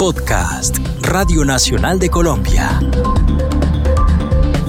Podcast 0.00 0.78
Radio 1.02 1.44
Nacional 1.44 1.98
de 1.98 2.08
Colombia. 2.08 2.80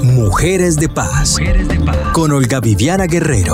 Mujeres 0.03 0.75
de 0.75 0.89
Paz. 0.89 1.37
Con 2.11 2.33
Olga 2.33 2.59
Viviana 2.59 3.05
Guerrero. 3.05 3.53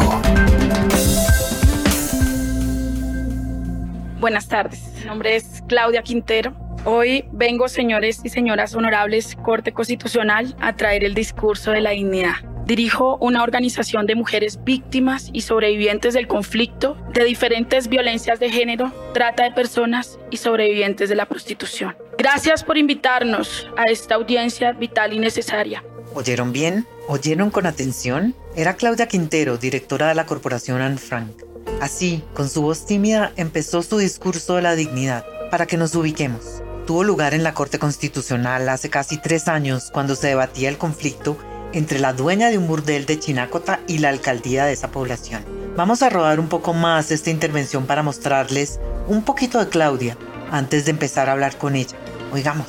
Buenas 4.19 4.47
tardes. 4.47 4.91
Mi 4.97 5.05
nombre 5.05 5.35
es 5.35 5.63
Claudia 5.67 6.01
Quintero. 6.01 6.55
Hoy 6.83 7.25
vengo, 7.31 7.67
señores 7.67 8.21
y 8.23 8.29
señoras 8.29 8.73
honorables, 8.73 9.35
Corte 9.35 9.71
Constitucional, 9.71 10.55
a 10.59 10.75
traer 10.75 11.03
el 11.03 11.13
discurso 11.13 11.69
de 11.69 11.81
la 11.81 11.91
dignidad. 11.91 12.37
Dirijo 12.67 13.17
una 13.21 13.43
organización 13.43 14.07
de 14.07 14.15
mujeres 14.15 14.61
víctimas 14.65 15.29
y 15.31 15.39
sobrevivientes 15.39 16.13
del 16.13 16.27
conflicto, 16.27 16.97
de 17.13 17.23
diferentes 17.23 17.87
violencias 17.87 18.41
de 18.41 18.49
género, 18.49 18.91
trata 19.13 19.45
de 19.45 19.51
personas 19.51 20.19
y 20.31 20.35
sobrevivientes 20.35 21.07
de 21.07 21.15
la 21.15 21.27
prostitución. 21.27 21.95
Gracias 22.17 22.65
por 22.65 22.77
invitarnos 22.77 23.69
a 23.77 23.85
esta 23.85 24.15
audiencia 24.15 24.73
vital 24.73 25.13
y 25.13 25.19
necesaria. 25.19 25.81
¿Oyeron 26.13 26.51
bien? 26.51 26.85
¿Oyeron 27.07 27.51
con 27.51 27.67
atención? 27.67 28.35
Era 28.53 28.75
Claudia 28.75 29.07
Quintero, 29.07 29.57
directora 29.57 30.09
de 30.09 30.15
la 30.15 30.25
corporación 30.25 30.81
Anne 30.81 30.97
Frank. 30.97 31.43
Así, 31.79 32.21
con 32.33 32.49
su 32.49 32.63
voz 32.63 32.85
tímida, 32.85 33.31
empezó 33.37 33.81
su 33.81 33.97
discurso 33.97 34.57
de 34.57 34.63
la 34.63 34.75
dignidad, 34.75 35.25
para 35.51 35.67
que 35.67 35.77
nos 35.77 35.95
ubiquemos. 35.95 36.61
Tuvo 36.85 37.05
lugar 37.05 37.33
en 37.33 37.43
la 37.43 37.53
Corte 37.53 37.79
Constitucional 37.79 38.67
hace 38.67 38.89
casi 38.89 39.21
tres 39.21 39.47
años, 39.47 39.89
cuando 39.89 40.15
se 40.15 40.27
debatía 40.27 40.67
el 40.67 40.77
conflicto 40.77 41.37
entre 41.77 41.99
la 41.99 42.13
dueña 42.13 42.49
de 42.49 42.57
un 42.57 42.67
burdel 42.67 43.05
de 43.05 43.19
Chinácota 43.19 43.79
y 43.87 43.99
la 43.99 44.09
alcaldía 44.09 44.65
de 44.65 44.73
esa 44.73 44.89
población. 44.89 45.45
Vamos 45.75 46.01
a 46.01 46.09
rodar 46.09 46.39
un 46.39 46.49
poco 46.49 46.73
más 46.73 47.11
esta 47.11 47.29
intervención 47.29 47.85
para 47.85 48.01
mostrarles 48.01 48.79
un 49.07 49.23
poquito 49.23 49.59
de 49.59 49.69
Claudia 49.69 50.17
antes 50.51 50.85
de 50.85 50.91
empezar 50.91 51.29
a 51.29 51.33
hablar 51.33 51.57
con 51.57 51.75
ella. 51.75 51.95
Oigamos. 52.33 52.67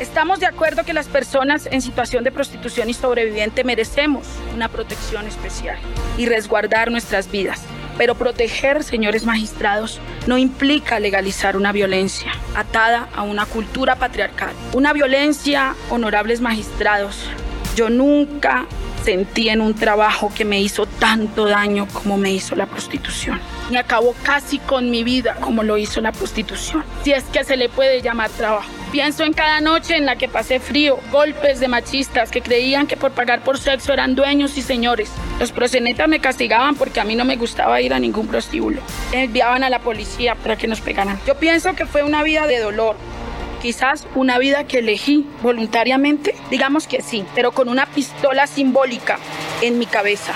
Estamos 0.00 0.40
de 0.40 0.46
acuerdo 0.46 0.82
que 0.82 0.94
las 0.94 1.06
personas 1.06 1.68
en 1.70 1.80
situación 1.80 2.24
de 2.24 2.32
prostitución 2.32 2.90
y 2.90 2.94
sobreviviente 2.94 3.64
merecemos 3.64 4.26
una 4.54 4.68
protección 4.68 5.26
especial 5.26 5.78
y 6.18 6.26
resguardar 6.26 6.90
nuestras 6.90 7.30
vidas. 7.30 7.60
Pero 7.98 8.14
proteger, 8.14 8.82
señores 8.82 9.26
magistrados, 9.26 10.00
no 10.26 10.38
implica 10.38 10.98
legalizar 10.98 11.56
una 11.56 11.70
violencia 11.70 12.32
atada 12.56 13.08
a 13.14 13.22
una 13.22 13.44
cultura 13.44 13.96
patriarcal. 13.96 14.52
Una 14.72 14.94
violencia, 14.94 15.74
honorables 15.90 16.40
magistrados, 16.40 17.28
yo 17.76 17.90
nunca 17.90 18.66
sentí 19.04 19.48
en 19.48 19.60
un 19.60 19.74
trabajo 19.74 20.30
que 20.34 20.44
me 20.44 20.60
hizo 20.60 20.86
tanto 20.86 21.46
daño 21.46 21.86
como 21.92 22.16
me 22.16 22.30
hizo 22.30 22.54
la 22.54 22.66
prostitución. 22.66 23.40
Me 23.70 23.78
acabó 23.78 24.14
casi 24.22 24.58
con 24.58 24.90
mi 24.90 25.04
vida 25.04 25.36
como 25.40 25.62
lo 25.62 25.78
hizo 25.78 26.00
la 26.00 26.12
prostitución, 26.12 26.84
si 27.02 27.12
es 27.12 27.24
que 27.24 27.44
se 27.44 27.56
le 27.56 27.68
puede 27.68 28.02
llamar 28.02 28.30
trabajo. 28.30 28.68
Pienso 28.92 29.24
en 29.24 29.32
cada 29.32 29.60
noche 29.60 29.96
en 29.96 30.04
la 30.04 30.16
que 30.16 30.28
pasé 30.28 30.58
frío, 30.58 30.98
golpes 31.12 31.60
de 31.60 31.68
machistas 31.68 32.30
que 32.30 32.42
creían 32.42 32.88
que 32.88 32.96
por 32.96 33.12
pagar 33.12 33.44
por 33.44 33.58
sexo 33.58 33.92
eran 33.92 34.16
dueños 34.16 34.58
y 34.58 34.62
señores. 34.62 35.10
Los 35.38 35.52
prosenetas 35.52 36.08
me 36.08 36.20
castigaban 36.20 36.74
porque 36.74 37.00
a 37.00 37.04
mí 37.04 37.14
no 37.14 37.24
me 37.24 37.36
gustaba 37.36 37.80
ir 37.80 37.94
a 37.94 38.00
ningún 38.00 38.26
prostíbulo. 38.26 38.82
Enviaban 39.12 39.62
a 39.62 39.70
la 39.70 39.78
policía 39.78 40.34
para 40.34 40.56
que 40.56 40.66
nos 40.66 40.80
pegaran. 40.80 41.20
Yo 41.26 41.36
pienso 41.36 41.74
que 41.74 41.86
fue 41.86 42.02
una 42.02 42.24
vida 42.24 42.48
de 42.48 42.58
dolor, 42.58 42.96
quizás 43.60 44.06
una 44.14 44.38
vida 44.38 44.64
que 44.64 44.78
elegí 44.78 45.26
voluntariamente, 45.42 46.34
digamos 46.50 46.86
que 46.86 47.02
sí, 47.02 47.24
pero 47.34 47.52
con 47.52 47.68
una 47.68 47.86
pistola 47.86 48.46
simbólica 48.46 49.18
en 49.62 49.78
mi 49.78 49.86
cabeza. 49.86 50.34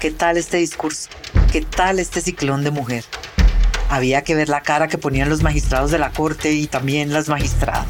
¿Qué 0.00 0.10
tal 0.10 0.36
este 0.36 0.56
discurso? 0.56 1.10
¿Qué 1.52 1.60
tal 1.62 1.98
este 1.98 2.20
ciclón 2.20 2.64
de 2.64 2.70
mujer? 2.70 3.04
Había 3.88 4.22
que 4.22 4.34
ver 4.34 4.48
la 4.48 4.62
cara 4.62 4.88
que 4.88 4.98
ponían 4.98 5.28
los 5.28 5.42
magistrados 5.42 5.90
de 5.90 5.98
la 5.98 6.10
corte 6.10 6.52
y 6.52 6.66
también 6.66 7.12
las 7.12 7.28
magistradas. 7.28 7.86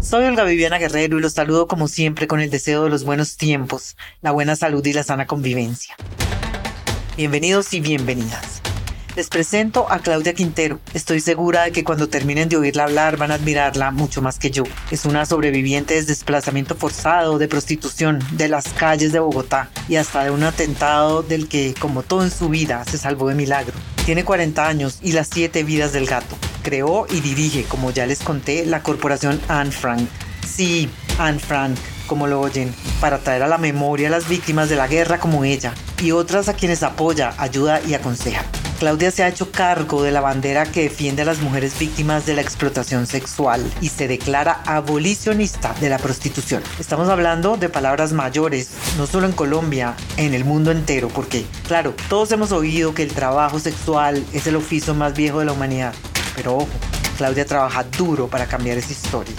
Soy 0.00 0.24
Olga 0.24 0.44
Viviana 0.44 0.78
Guerrero 0.78 1.18
y 1.18 1.20
los 1.20 1.34
saludo 1.34 1.68
como 1.68 1.86
siempre 1.86 2.26
con 2.26 2.40
el 2.40 2.48
deseo 2.48 2.84
de 2.84 2.90
los 2.90 3.04
buenos 3.04 3.36
tiempos, 3.36 3.96
la 4.22 4.30
buena 4.30 4.56
salud 4.56 4.84
y 4.86 4.92
la 4.94 5.02
sana 5.02 5.26
convivencia. 5.26 5.94
Bienvenidos 7.16 7.74
y 7.74 7.80
bienvenidas. 7.80 8.62
Les 9.18 9.30
presento 9.30 9.90
a 9.90 9.98
Claudia 9.98 10.32
Quintero. 10.32 10.78
Estoy 10.94 11.18
segura 11.18 11.64
de 11.64 11.72
que 11.72 11.82
cuando 11.82 12.08
terminen 12.08 12.48
de 12.48 12.56
oírla 12.56 12.84
hablar 12.84 13.16
van 13.16 13.32
a 13.32 13.34
admirarla 13.34 13.90
mucho 13.90 14.22
más 14.22 14.38
que 14.38 14.52
yo. 14.52 14.62
Es 14.92 15.06
una 15.06 15.26
sobreviviente 15.26 15.94
de 15.94 16.04
desplazamiento 16.04 16.76
forzado, 16.76 17.36
de 17.36 17.48
prostitución, 17.48 18.20
de 18.30 18.46
las 18.46 18.68
calles 18.68 19.10
de 19.10 19.18
Bogotá 19.18 19.70
y 19.88 19.96
hasta 19.96 20.22
de 20.22 20.30
un 20.30 20.44
atentado 20.44 21.24
del 21.24 21.48
que, 21.48 21.74
como 21.80 22.04
todo 22.04 22.22
en 22.22 22.30
su 22.30 22.48
vida, 22.48 22.84
se 22.84 22.96
salvó 22.96 23.28
de 23.28 23.34
milagro. 23.34 23.74
Tiene 24.06 24.22
40 24.22 24.68
años 24.68 25.00
y 25.02 25.10
las 25.10 25.26
7 25.32 25.64
vidas 25.64 25.92
del 25.92 26.06
gato. 26.06 26.36
Creó 26.62 27.08
y 27.10 27.20
dirige, 27.20 27.64
como 27.64 27.90
ya 27.90 28.06
les 28.06 28.20
conté, 28.20 28.66
la 28.66 28.84
corporación 28.84 29.40
Anne 29.48 29.72
Frank. 29.72 30.08
Sí, 30.46 30.88
Anne 31.18 31.40
Frank, 31.40 31.76
como 32.06 32.28
lo 32.28 32.40
oyen, 32.40 32.72
para 33.00 33.18
traer 33.18 33.42
a 33.42 33.48
la 33.48 33.58
memoria 33.58 34.06
a 34.06 34.12
las 34.12 34.28
víctimas 34.28 34.68
de 34.68 34.76
la 34.76 34.86
guerra 34.86 35.18
como 35.18 35.42
ella 35.42 35.74
y 36.00 36.12
otras 36.12 36.48
a 36.48 36.54
quienes 36.54 36.84
apoya, 36.84 37.34
ayuda 37.36 37.80
y 37.84 37.94
aconseja. 37.94 38.44
Claudia 38.78 39.10
se 39.10 39.24
ha 39.24 39.28
hecho 39.28 39.50
cargo 39.50 40.04
de 40.04 40.12
la 40.12 40.20
bandera 40.20 40.64
que 40.64 40.82
defiende 40.82 41.22
a 41.22 41.24
las 41.24 41.40
mujeres 41.40 41.76
víctimas 41.76 42.26
de 42.26 42.34
la 42.34 42.42
explotación 42.42 43.08
sexual 43.08 43.60
y 43.80 43.88
se 43.88 44.06
declara 44.06 44.62
abolicionista 44.66 45.74
de 45.80 45.88
la 45.88 45.98
prostitución. 45.98 46.62
Estamos 46.78 47.08
hablando 47.08 47.56
de 47.56 47.68
palabras 47.68 48.12
mayores, 48.12 48.70
no 48.96 49.08
solo 49.08 49.26
en 49.26 49.32
Colombia, 49.32 49.96
en 50.16 50.32
el 50.32 50.44
mundo 50.44 50.70
entero, 50.70 51.08
porque, 51.08 51.44
claro, 51.66 51.92
todos 52.08 52.30
hemos 52.30 52.52
oído 52.52 52.94
que 52.94 53.02
el 53.02 53.12
trabajo 53.12 53.58
sexual 53.58 54.24
es 54.32 54.46
el 54.46 54.54
oficio 54.54 54.94
más 54.94 55.12
viejo 55.12 55.40
de 55.40 55.46
la 55.46 55.52
humanidad. 55.52 55.92
Pero 56.36 56.58
ojo, 56.58 56.68
Claudia 57.16 57.44
trabaja 57.44 57.82
duro 57.82 58.28
para 58.28 58.46
cambiar 58.46 58.78
esa 58.78 58.92
historia. 58.92 59.34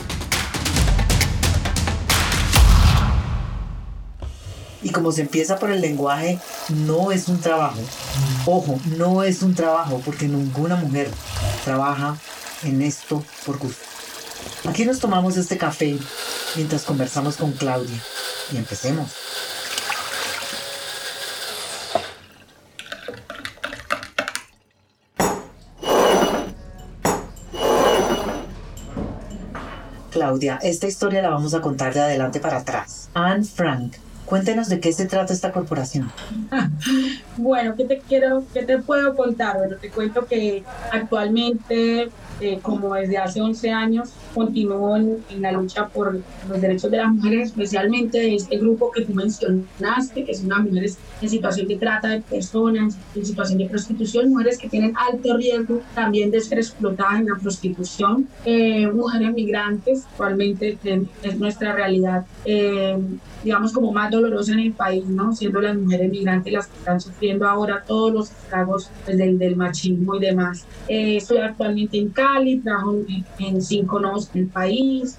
Y 4.83 4.89
como 4.89 5.13
se 5.13 5.21
empieza 5.21 5.57
por 5.57 5.71
el 5.71 5.79
lenguaje, 5.79 6.39
no 6.69 7.11
es 7.11 7.27
un 7.27 7.39
trabajo. 7.39 7.79
Ojo, 8.45 8.79
no 8.97 9.23
es 9.23 9.41
un 9.41 9.55
trabajo 9.55 10.01
porque 10.03 10.27
ninguna 10.27 10.75
mujer 10.75 11.09
trabaja 11.63 12.17
en 12.63 12.81
esto 12.81 13.23
por 13.45 13.57
gusto. 13.57 13.83
Aquí 14.67 14.85
nos 14.85 14.99
tomamos 14.99 15.37
este 15.37 15.57
café 15.57 15.97
mientras 16.55 16.83
conversamos 16.83 17.37
con 17.37 17.51
Claudia. 17.53 17.97
Y 18.51 18.57
empecemos. 18.57 19.11
Claudia, 30.11 30.59
esta 30.63 30.87
historia 30.87 31.21
la 31.21 31.29
vamos 31.29 31.53
a 31.53 31.61
contar 31.61 31.93
de 31.93 32.01
adelante 32.01 32.39
para 32.39 32.57
atrás. 32.57 33.09
Anne 33.13 33.45
Frank 33.45 33.95
Cuéntenos 34.29 34.69
de 34.69 34.79
qué 34.79 34.93
se 34.93 35.07
trata 35.07 35.33
esta 35.33 35.51
corporación. 35.51 36.11
bueno, 37.37 37.73
¿qué 37.75 37.85
te 37.85 37.97
quiero, 37.97 38.43
qué 38.53 38.61
te 38.61 38.77
puedo 38.77 39.15
contar? 39.15 39.57
Bueno, 39.57 39.77
te 39.77 39.89
cuento 39.89 40.27
que 40.27 40.63
actualmente, 40.91 42.09
eh, 42.39 42.59
como 42.61 42.93
desde 42.93 43.17
hace 43.17 43.41
11 43.41 43.71
años, 43.71 44.09
continúo 44.33 44.95
en, 44.95 45.41
la 45.41 45.51
lucha 45.51 45.87
por 45.87 46.19
los 46.49 46.61
derechos 46.61 46.91
de 46.91 46.97
las 46.97 47.11
mujeres, 47.11 47.49
especialmente 47.49 48.19
de 48.19 48.35
este 48.35 48.57
grupo 48.57 48.91
que 48.91 49.05
tú 49.05 49.13
mencionaste, 49.13 50.25
que 50.25 50.33
son 50.33 50.49
las 50.49 50.59
mujeres 50.59 50.97
en 51.21 51.29
situación 51.29 51.67
de 51.67 51.77
trata 51.77 52.09
de 52.09 52.21
personas, 52.21 52.97
en 53.15 53.25
situación 53.25 53.59
de 53.59 53.65
prostitución, 53.65 54.29
mujeres 54.29 54.57
que 54.57 54.69
tienen 54.69 54.93
alto 54.95 55.37
riesgo 55.37 55.81
también 55.95 56.31
de 56.31 56.41
ser 56.41 56.59
explotadas 56.59 57.19
en 57.19 57.27
la 57.27 57.35
prostitución, 57.35 58.27
eh, 58.45 58.87
mujeres 58.87 59.33
migrantes, 59.33 60.05
actualmente 60.05 60.77
es 61.23 61.37
nuestra 61.37 61.73
realidad. 61.73 62.25
Eh, 62.45 62.97
digamos, 63.43 63.71
como 63.71 63.91
más 63.91 64.11
dolorosa 64.11 64.53
en 64.53 64.59
el 64.59 64.73
país, 64.73 65.05
¿no? 65.05 65.33
Siendo 65.33 65.61
las 65.61 65.75
mujeres 65.75 66.11
migrantes 66.11 66.51
las 66.51 66.67
que 66.67 66.77
están 66.77 66.99
sufriendo 66.99 67.47
ahora 67.47 67.83
todos 67.85 68.11
los 68.13 68.31
estragos 68.31 68.89
pues, 69.05 69.17
del, 69.17 69.37
del, 69.37 69.55
machismo 69.55 70.15
y 70.15 70.19
demás. 70.19 70.65
Eh, 70.87 71.17
estoy 71.17 71.37
actualmente 71.37 71.97
en 71.97 72.09
Cali, 72.09 72.59
trabajo 72.59 72.95
en, 73.39 73.61
cinco 73.61 73.99
nodos 74.19 74.33
del 74.33 74.47
país, 74.47 75.17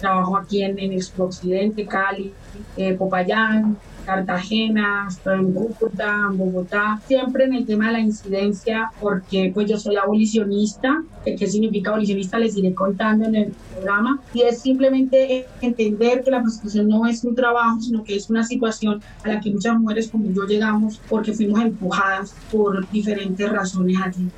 trabajo 0.00 0.36
aquí 0.36 0.62
en, 0.62 0.78
en 0.78 0.92
Expo 0.92 1.24
Occidente, 1.24 1.86
Cali, 1.86 2.32
eh, 2.76 2.94
Popayán, 2.94 3.76
Cartagena, 4.04 5.08
en 5.24 5.52
Cúcuta, 5.52 6.26
en 6.30 6.36
Bogotá, 6.36 7.00
siempre 7.06 7.44
en 7.44 7.54
el 7.54 7.64
tema 7.64 7.86
de 7.86 7.92
la 7.94 8.00
incidencia, 8.00 8.90
porque 9.00 9.50
pues 9.54 9.68
yo 9.68 9.78
soy 9.78 9.96
abolicionista, 9.96 11.02
¿qué 11.24 11.46
significa 11.46 11.90
abolicionista? 11.90 12.38
Les 12.38 12.54
iré 12.56 12.74
contando 12.74 13.24
en 13.24 13.34
el 13.34 13.52
programa, 13.72 14.20
y 14.34 14.42
es 14.42 14.60
simplemente 14.60 15.46
entender 15.62 16.22
que 16.22 16.30
la 16.30 16.42
prostitución 16.42 16.88
no 16.88 17.06
es 17.06 17.24
un 17.24 17.34
trabajo, 17.34 17.80
sino 17.80 18.04
que 18.04 18.16
es 18.16 18.28
una 18.28 18.44
situación 18.44 19.00
a 19.24 19.28
la 19.28 19.40
que 19.40 19.50
muchas 19.50 19.78
mujeres 19.78 20.08
como 20.08 20.30
yo 20.30 20.44
llegamos 20.44 21.00
porque 21.08 21.32
fuimos 21.32 21.60
empujadas 21.62 22.34
por 22.52 22.86
diferentes 22.90 23.50
razones 23.50 23.96
aquí. 24.04 24.28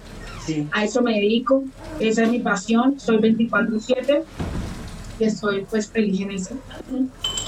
A 0.72 0.84
eso 0.84 1.02
me 1.02 1.14
dedico, 1.14 1.64
esa 2.00 2.24
es 2.24 2.30
mi 2.30 2.38
pasión, 2.38 2.98
soy 2.98 3.18
24/7 3.18 4.22
y 5.18 5.24
estoy 5.24 5.66
pues 5.68 5.88
feliz 5.88 6.20
en 6.20 6.30
eso. 6.30 6.54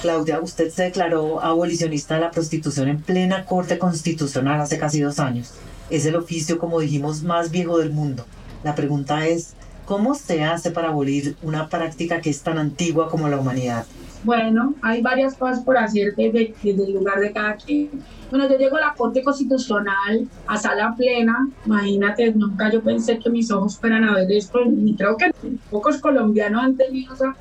Claudia, 0.00 0.40
usted 0.40 0.70
se 0.70 0.84
declaró 0.84 1.42
abolicionista 1.42 2.14
de 2.14 2.22
la 2.22 2.30
prostitución 2.30 2.88
en 2.88 3.00
plena 3.00 3.44
Corte 3.44 3.78
Constitucional 3.78 4.60
hace 4.60 4.78
casi 4.78 5.00
dos 5.00 5.18
años. 5.18 5.52
Es 5.90 6.06
el 6.06 6.16
oficio, 6.16 6.58
como 6.58 6.80
dijimos, 6.80 7.22
más 7.22 7.50
viejo 7.50 7.78
del 7.78 7.90
mundo. 7.90 8.24
La 8.64 8.74
pregunta 8.74 9.26
es, 9.26 9.54
¿cómo 9.86 10.14
se 10.14 10.44
hace 10.44 10.70
para 10.70 10.88
abolir 10.88 11.36
una 11.42 11.68
práctica 11.68 12.20
que 12.20 12.30
es 12.30 12.40
tan 12.42 12.58
antigua 12.58 13.08
como 13.08 13.28
la 13.28 13.38
humanidad? 13.38 13.86
Bueno, 14.24 14.74
hay 14.82 15.00
varias 15.00 15.36
cosas 15.36 15.60
por 15.60 15.76
hacer 15.78 16.14
desde, 16.16 16.54
el 16.64 16.92
lugar 16.92 17.20
de 17.20 17.32
cada 17.32 17.54
quien. 17.56 17.90
Bueno, 18.30 18.48
yo 18.48 18.58
llego 18.58 18.76
a 18.76 18.80
la 18.80 18.94
Corte 18.94 19.22
Constitucional 19.22 20.28
a 20.46 20.56
sala 20.56 20.94
plena. 20.96 21.48
Imagínate, 21.64 22.32
nunca 22.34 22.70
yo 22.70 22.82
pensé 22.82 23.18
que 23.18 23.30
mis 23.30 23.50
ojos 23.50 23.78
fueran 23.78 24.04
a 24.04 24.14
ver 24.14 24.30
esto, 24.32 24.64
ni 24.66 24.94
creo 24.94 25.16
que 25.16 25.30
pocos 25.70 25.98
colombianos 25.98 26.62
han 26.62 26.76
tenido 26.76 27.14
esa, 27.14 27.36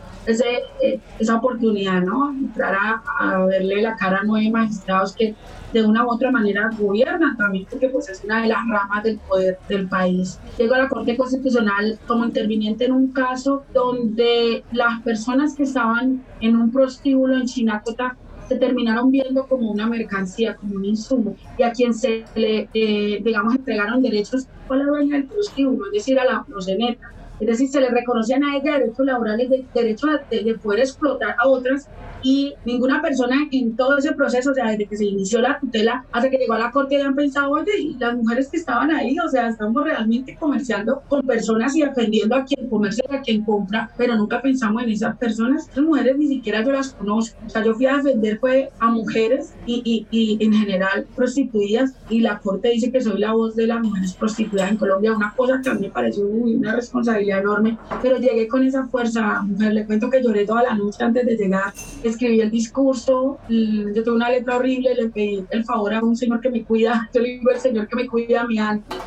eh, 0.81 0.99
esa 1.19 1.35
oportunidad, 1.35 2.01
¿no? 2.01 2.29
Entrar 2.29 2.75
a, 2.75 3.03
a, 3.19 3.45
verle 3.45 3.81
la 3.81 3.95
cara 3.95 4.19
a 4.19 4.23
nueve 4.23 4.49
magistrados 4.49 5.13
que 5.13 5.35
de 5.73 5.85
una 5.85 6.05
u 6.05 6.09
otra 6.09 6.31
manera 6.31 6.69
gobiernan 6.77 7.37
también, 7.37 7.65
porque 7.69 7.89
pues 7.89 8.09
es 8.09 8.23
una 8.23 8.41
de 8.41 8.47
las 8.47 8.59
ramas 8.67 9.03
del 9.03 9.17
poder 9.19 9.59
del 9.67 9.87
país. 9.87 10.39
Llego 10.57 10.75
a 10.75 10.79
la 10.79 10.89
Corte 10.89 11.17
Constitucional 11.17 11.99
como 12.07 12.25
interviniente 12.25 12.85
en 12.85 12.93
un 12.93 13.11
caso 13.11 13.63
donde 13.73 14.63
las 14.71 15.01
personas 15.01 15.55
que 15.55 15.63
estaban 15.63 16.23
en 16.41 16.55
un 16.55 16.71
prostíbulo 16.71 17.35
en 17.35 17.45
Chinacota 17.45 18.17
se 18.47 18.55
terminaron 18.55 19.11
viendo 19.11 19.45
como 19.47 19.71
una 19.71 19.87
mercancía, 19.87 20.55
como 20.55 20.75
un 20.75 20.85
insumo, 20.85 21.35
y 21.57 21.63
a 21.63 21.71
quien 21.71 21.93
se 21.93 22.23
le, 22.35 22.69
eh, 22.73 23.21
digamos, 23.23 23.55
entregaron 23.55 24.01
derechos 24.01 24.47
fue 24.67 24.77
la 24.77 24.85
dueña 24.85 25.17
del 25.17 25.25
prostíbulo, 25.25 25.85
es 25.87 25.93
decir, 25.93 26.19
a 26.19 26.25
la 26.25 26.43
proseneta. 26.43 27.11
Es 27.39 27.47
decir, 27.47 27.69
se 27.69 27.81
le 27.81 27.89
reconocían 27.89 28.43
a 28.43 28.55
ella 28.55 28.79
derechos 28.79 29.05
laborales, 29.05 29.49
de, 29.49 29.65
derecho 29.73 30.07
de, 30.29 30.43
de, 30.43 30.55
poder 30.55 30.79
explotar 30.79 31.35
a 31.37 31.47
otras 31.47 31.87
y 32.23 32.55
ninguna 32.65 33.01
persona 33.01 33.47
en 33.51 33.75
todo 33.75 33.97
ese 33.97 34.13
proceso, 34.13 34.51
o 34.51 34.53
sea, 34.53 34.71
desde 34.71 34.87
que 34.87 34.97
se 34.97 35.05
inició 35.05 35.39
la 35.39 35.59
tutela 35.59 36.03
hasta 36.11 36.29
que 36.29 36.37
llegó 36.37 36.53
a 36.53 36.59
la 36.59 36.71
corte, 36.71 36.95
habían 36.95 37.15
pensado, 37.15 37.51
oye, 37.51 37.71
y 37.79 37.93
las 37.95 38.15
mujeres 38.15 38.49
que 38.49 38.57
estaban 38.57 38.91
ahí, 38.91 39.15
o 39.19 39.29
sea, 39.29 39.49
estamos 39.49 39.83
realmente 39.83 40.35
comerciando 40.39 41.03
con 41.07 41.25
personas 41.25 41.75
y 41.75 41.81
defendiendo 41.81 42.35
a 42.35 42.43
quien 42.43 42.67
comercia 42.69 43.05
a 43.09 43.21
quien 43.21 43.43
compra, 43.43 43.91
pero 43.97 44.15
nunca 44.15 44.41
pensamos 44.41 44.83
en 44.83 44.89
esas 44.89 45.15
personas. 45.17 45.69
Esas 45.69 45.83
mujeres 45.83 46.17
ni 46.17 46.27
siquiera 46.27 46.63
yo 46.63 46.71
las 46.71 46.93
conozco. 46.93 47.37
O 47.45 47.49
sea, 47.49 47.63
yo 47.63 47.75
fui 47.75 47.85
a 47.85 47.97
defender 47.97 48.39
fue 48.39 48.71
a 48.79 48.89
mujeres 48.89 49.53
y, 49.65 49.81
y, 49.83 50.07
y 50.11 50.43
en 50.43 50.53
general 50.53 51.05
prostituidas 51.15 51.93
y 52.09 52.21
la 52.21 52.39
corte 52.39 52.69
dice 52.69 52.91
que 52.91 53.01
soy 53.01 53.19
la 53.19 53.33
voz 53.33 53.55
de 53.55 53.67
las 53.67 53.81
mujeres 53.81 54.13
prostituidas 54.13 54.71
en 54.71 54.77
Colombia, 54.77 55.13
una 55.13 55.33
cosa 55.35 55.61
que 55.61 55.69
a 55.69 55.73
mí 55.73 55.81
me 55.81 55.89
pareció 55.89 56.25
una 56.25 56.75
responsabilidad 56.75 57.26
enorme, 57.35 57.77
pero 58.01 58.17
llegué 58.17 58.47
con 58.47 58.63
esa 58.63 58.87
fuerza, 58.87 59.45
le 59.57 59.85
cuento 59.85 60.09
que 60.09 60.21
lloré 60.21 60.45
toda 60.45 60.63
la 60.63 60.73
noche 60.75 61.03
antes 61.03 61.25
de 61.25 61.35
llegar, 61.35 61.73
escribí 62.03 62.41
el 62.41 62.51
discurso, 62.51 63.39
yo 63.49 64.03
tuve 64.03 64.15
una 64.15 64.29
letra 64.29 64.57
horrible, 64.57 64.95
le 64.95 65.09
pedí 65.09 65.45
el 65.49 65.65
favor 65.65 65.93
a 65.93 66.01
un 66.01 66.15
señor 66.15 66.41
que 66.41 66.49
me 66.49 66.63
cuida, 66.63 67.09
yo 67.13 67.21
le 67.21 67.29
digo 67.29 67.51
el 67.51 67.59
señor 67.59 67.87
que 67.87 67.95
me 67.95 68.07
cuida 68.07 68.41
a 68.41 68.47
mi 68.47 68.59
ángel 68.59 68.97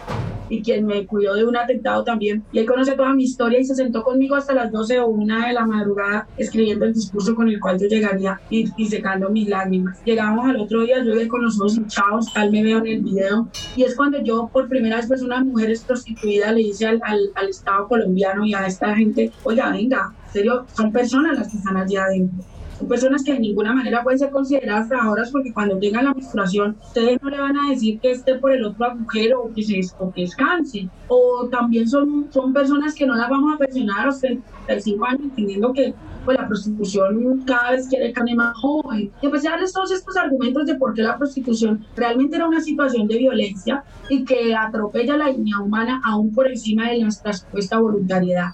y 0.50 0.62
quien 0.62 0.85
me 0.85 1.06
cuidó 1.06 1.35
de 1.35 1.44
un 1.44 1.56
atentado 1.56 2.05
también. 2.05 2.44
Y 2.52 2.58
él 2.58 2.67
conoce 2.67 2.93
toda 2.93 3.14
mi 3.14 3.25
historia 3.25 3.58
y 3.58 3.64
se 3.64 3.75
sentó 3.75 4.02
conmigo 4.02 4.37
hasta 4.37 4.52
las 4.52 4.70
12 4.70 5.00
o 5.00 5.06
1 5.06 5.47
de 5.47 5.52
la 5.55 5.64
madrugada 5.64 6.29
escribiendo 6.37 6.85
el 6.85 6.93
discurso 6.93 7.35
con 7.35 7.49
el 7.49 7.58
cual 7.58 7.79
yo 7.81 7.87
llegaría 7.87 8.38
y, 8.50 8.67
y 8.76 8.87
secando 8.87 9.31
mis 9.31 9.49
lágrimas. 9.49 9.99
Llegamos 10.05 10.47
al 10.47 10.56
otro 10.56 10.82
día, 10.82 10.99
yo 10.99 11.14
llegué 11.14 11.29
con 11.29 11.43
los 11.43 11.58
ojos 11.58 11.76
hinchados, 11.76 12.32
tal 12.35 12.50
me 12.50 12.62
veo 12.62 12.79
en 12.79 12.87
el 12.87 13.00
video, 13.00 13.49
y 13.76 13.85
es 13.85 13.94
cuando 13.94 14.23
yo 14.23 14.50
por 14.52 14.69
primera 14.69 14.97
vez 14.97 15.06
pues 15.06 15.23
una 15.23 15.43
mujer 15.43 15.70
prostituida 15.87 16.52
le 16.52 16.62
dice 16.62 16.87
al, 16.87 17.00
al, 17.05 17.31
al 17.35 17.49
Estado 17.49 17.87
colombiano 17.87 18.44
y 18.44 18.55
a 18.55 18.67
esta 18.67 18.94
gente, 18.97 19.31
oiga, 19.44 19.70
venga, 19.70 20.12
en 20.26 20.32
serio, 20.32 20.67
son 20.75 20.91
personas 20.91 21.38
las 21.38 21.49
que 21.49 21.58
están 21.58 21.76
allí 21.76 21.97
adentro 21.97 22.44
son 22.80 22.88
personas 22.88 23.22
que 23.22 23.34
de 23.34 23.40
ninguna 23.40 23.74
manera 23.74 24.02
pueden 24.02 24.18
ser 24.18 24.30
consideradas 24.30 24.88
trabajadoras 24.88 25.30
porque 25.30 25.52
cuando 25.52 25.78
tengan 25.78 26.06
la 26.06 26.14
menstruación 26.14 26.76
ustedes 26.82 27.22
no 27.22 27.28
le 27.28 27.38
van 27.38 27.58
a 27.58 27.68
decir 27.68 28.00
que 28.00 28.12
esté 28.12 28.36
por 28.36 28.52
el 28.52 28.64
otro 28.64 28.86
agujero 28.86 29.42
o 29.42 29.52
que, 29.52 29.62
se, 29.62 29.80
o 29.98 30.10
que 30.10 30.22
descanse. 30.22 30.88
O 31.08 31.46
también 31.50 31.86
son, 31.86 32.28
son 32.30 32.54
personas 32.54 32.94
que 32.94 33.06
no 33.06 33.14
las 33.14 33.28
vamos 33.28 33.54
a 33.54 33.58
pensionar 33.58 34.00
a 34.00 34.06
los 34.06 34.20
35 34.20 35.04
años 35.04 35.20
entendiendo 35.24 35.72
que 35.74 35.94
pues 36.25 36.38
la 36.38 36.46
prostitución 36.46 37.43
cada 37.46 37.72
vez 37.72 37.88
quiere 37.88 38.12
carne 38.12 38.34
más 38.34 38.56
joven. 38.56 39.11
Y 39.22 39.26
a 39.26 39.31
pesar 39.31 39.61
de 39.61 39.70
todos 39.72 39.90
estos 39.90 40.17
argumentos 40.17 40.67
de 40.67 40.75
por 40.75 40.94
qué 40.94 41.02
la 41.02 41.19
prostitución 41.19 41.84
realmente 41.96 42.37
era 42.37 42.46
una 42.46 42.61
situación 42.61 43.06
de 43.08 43.19
violencia 43.19 43.84
y 44.08 44.25
que 44.25 44.55
atropella 44.55 45.17
la 45.17 45.31
línea 45.31 45.58
humana 45.61 46.00
aún 46.05 46.32
por 46.32 46.49
encima 46.49 46.90
de 46.90 47.00
nuestra 47.00 47.32
supuesta 47.32 47.78
voluntariedad. 47.78 48.50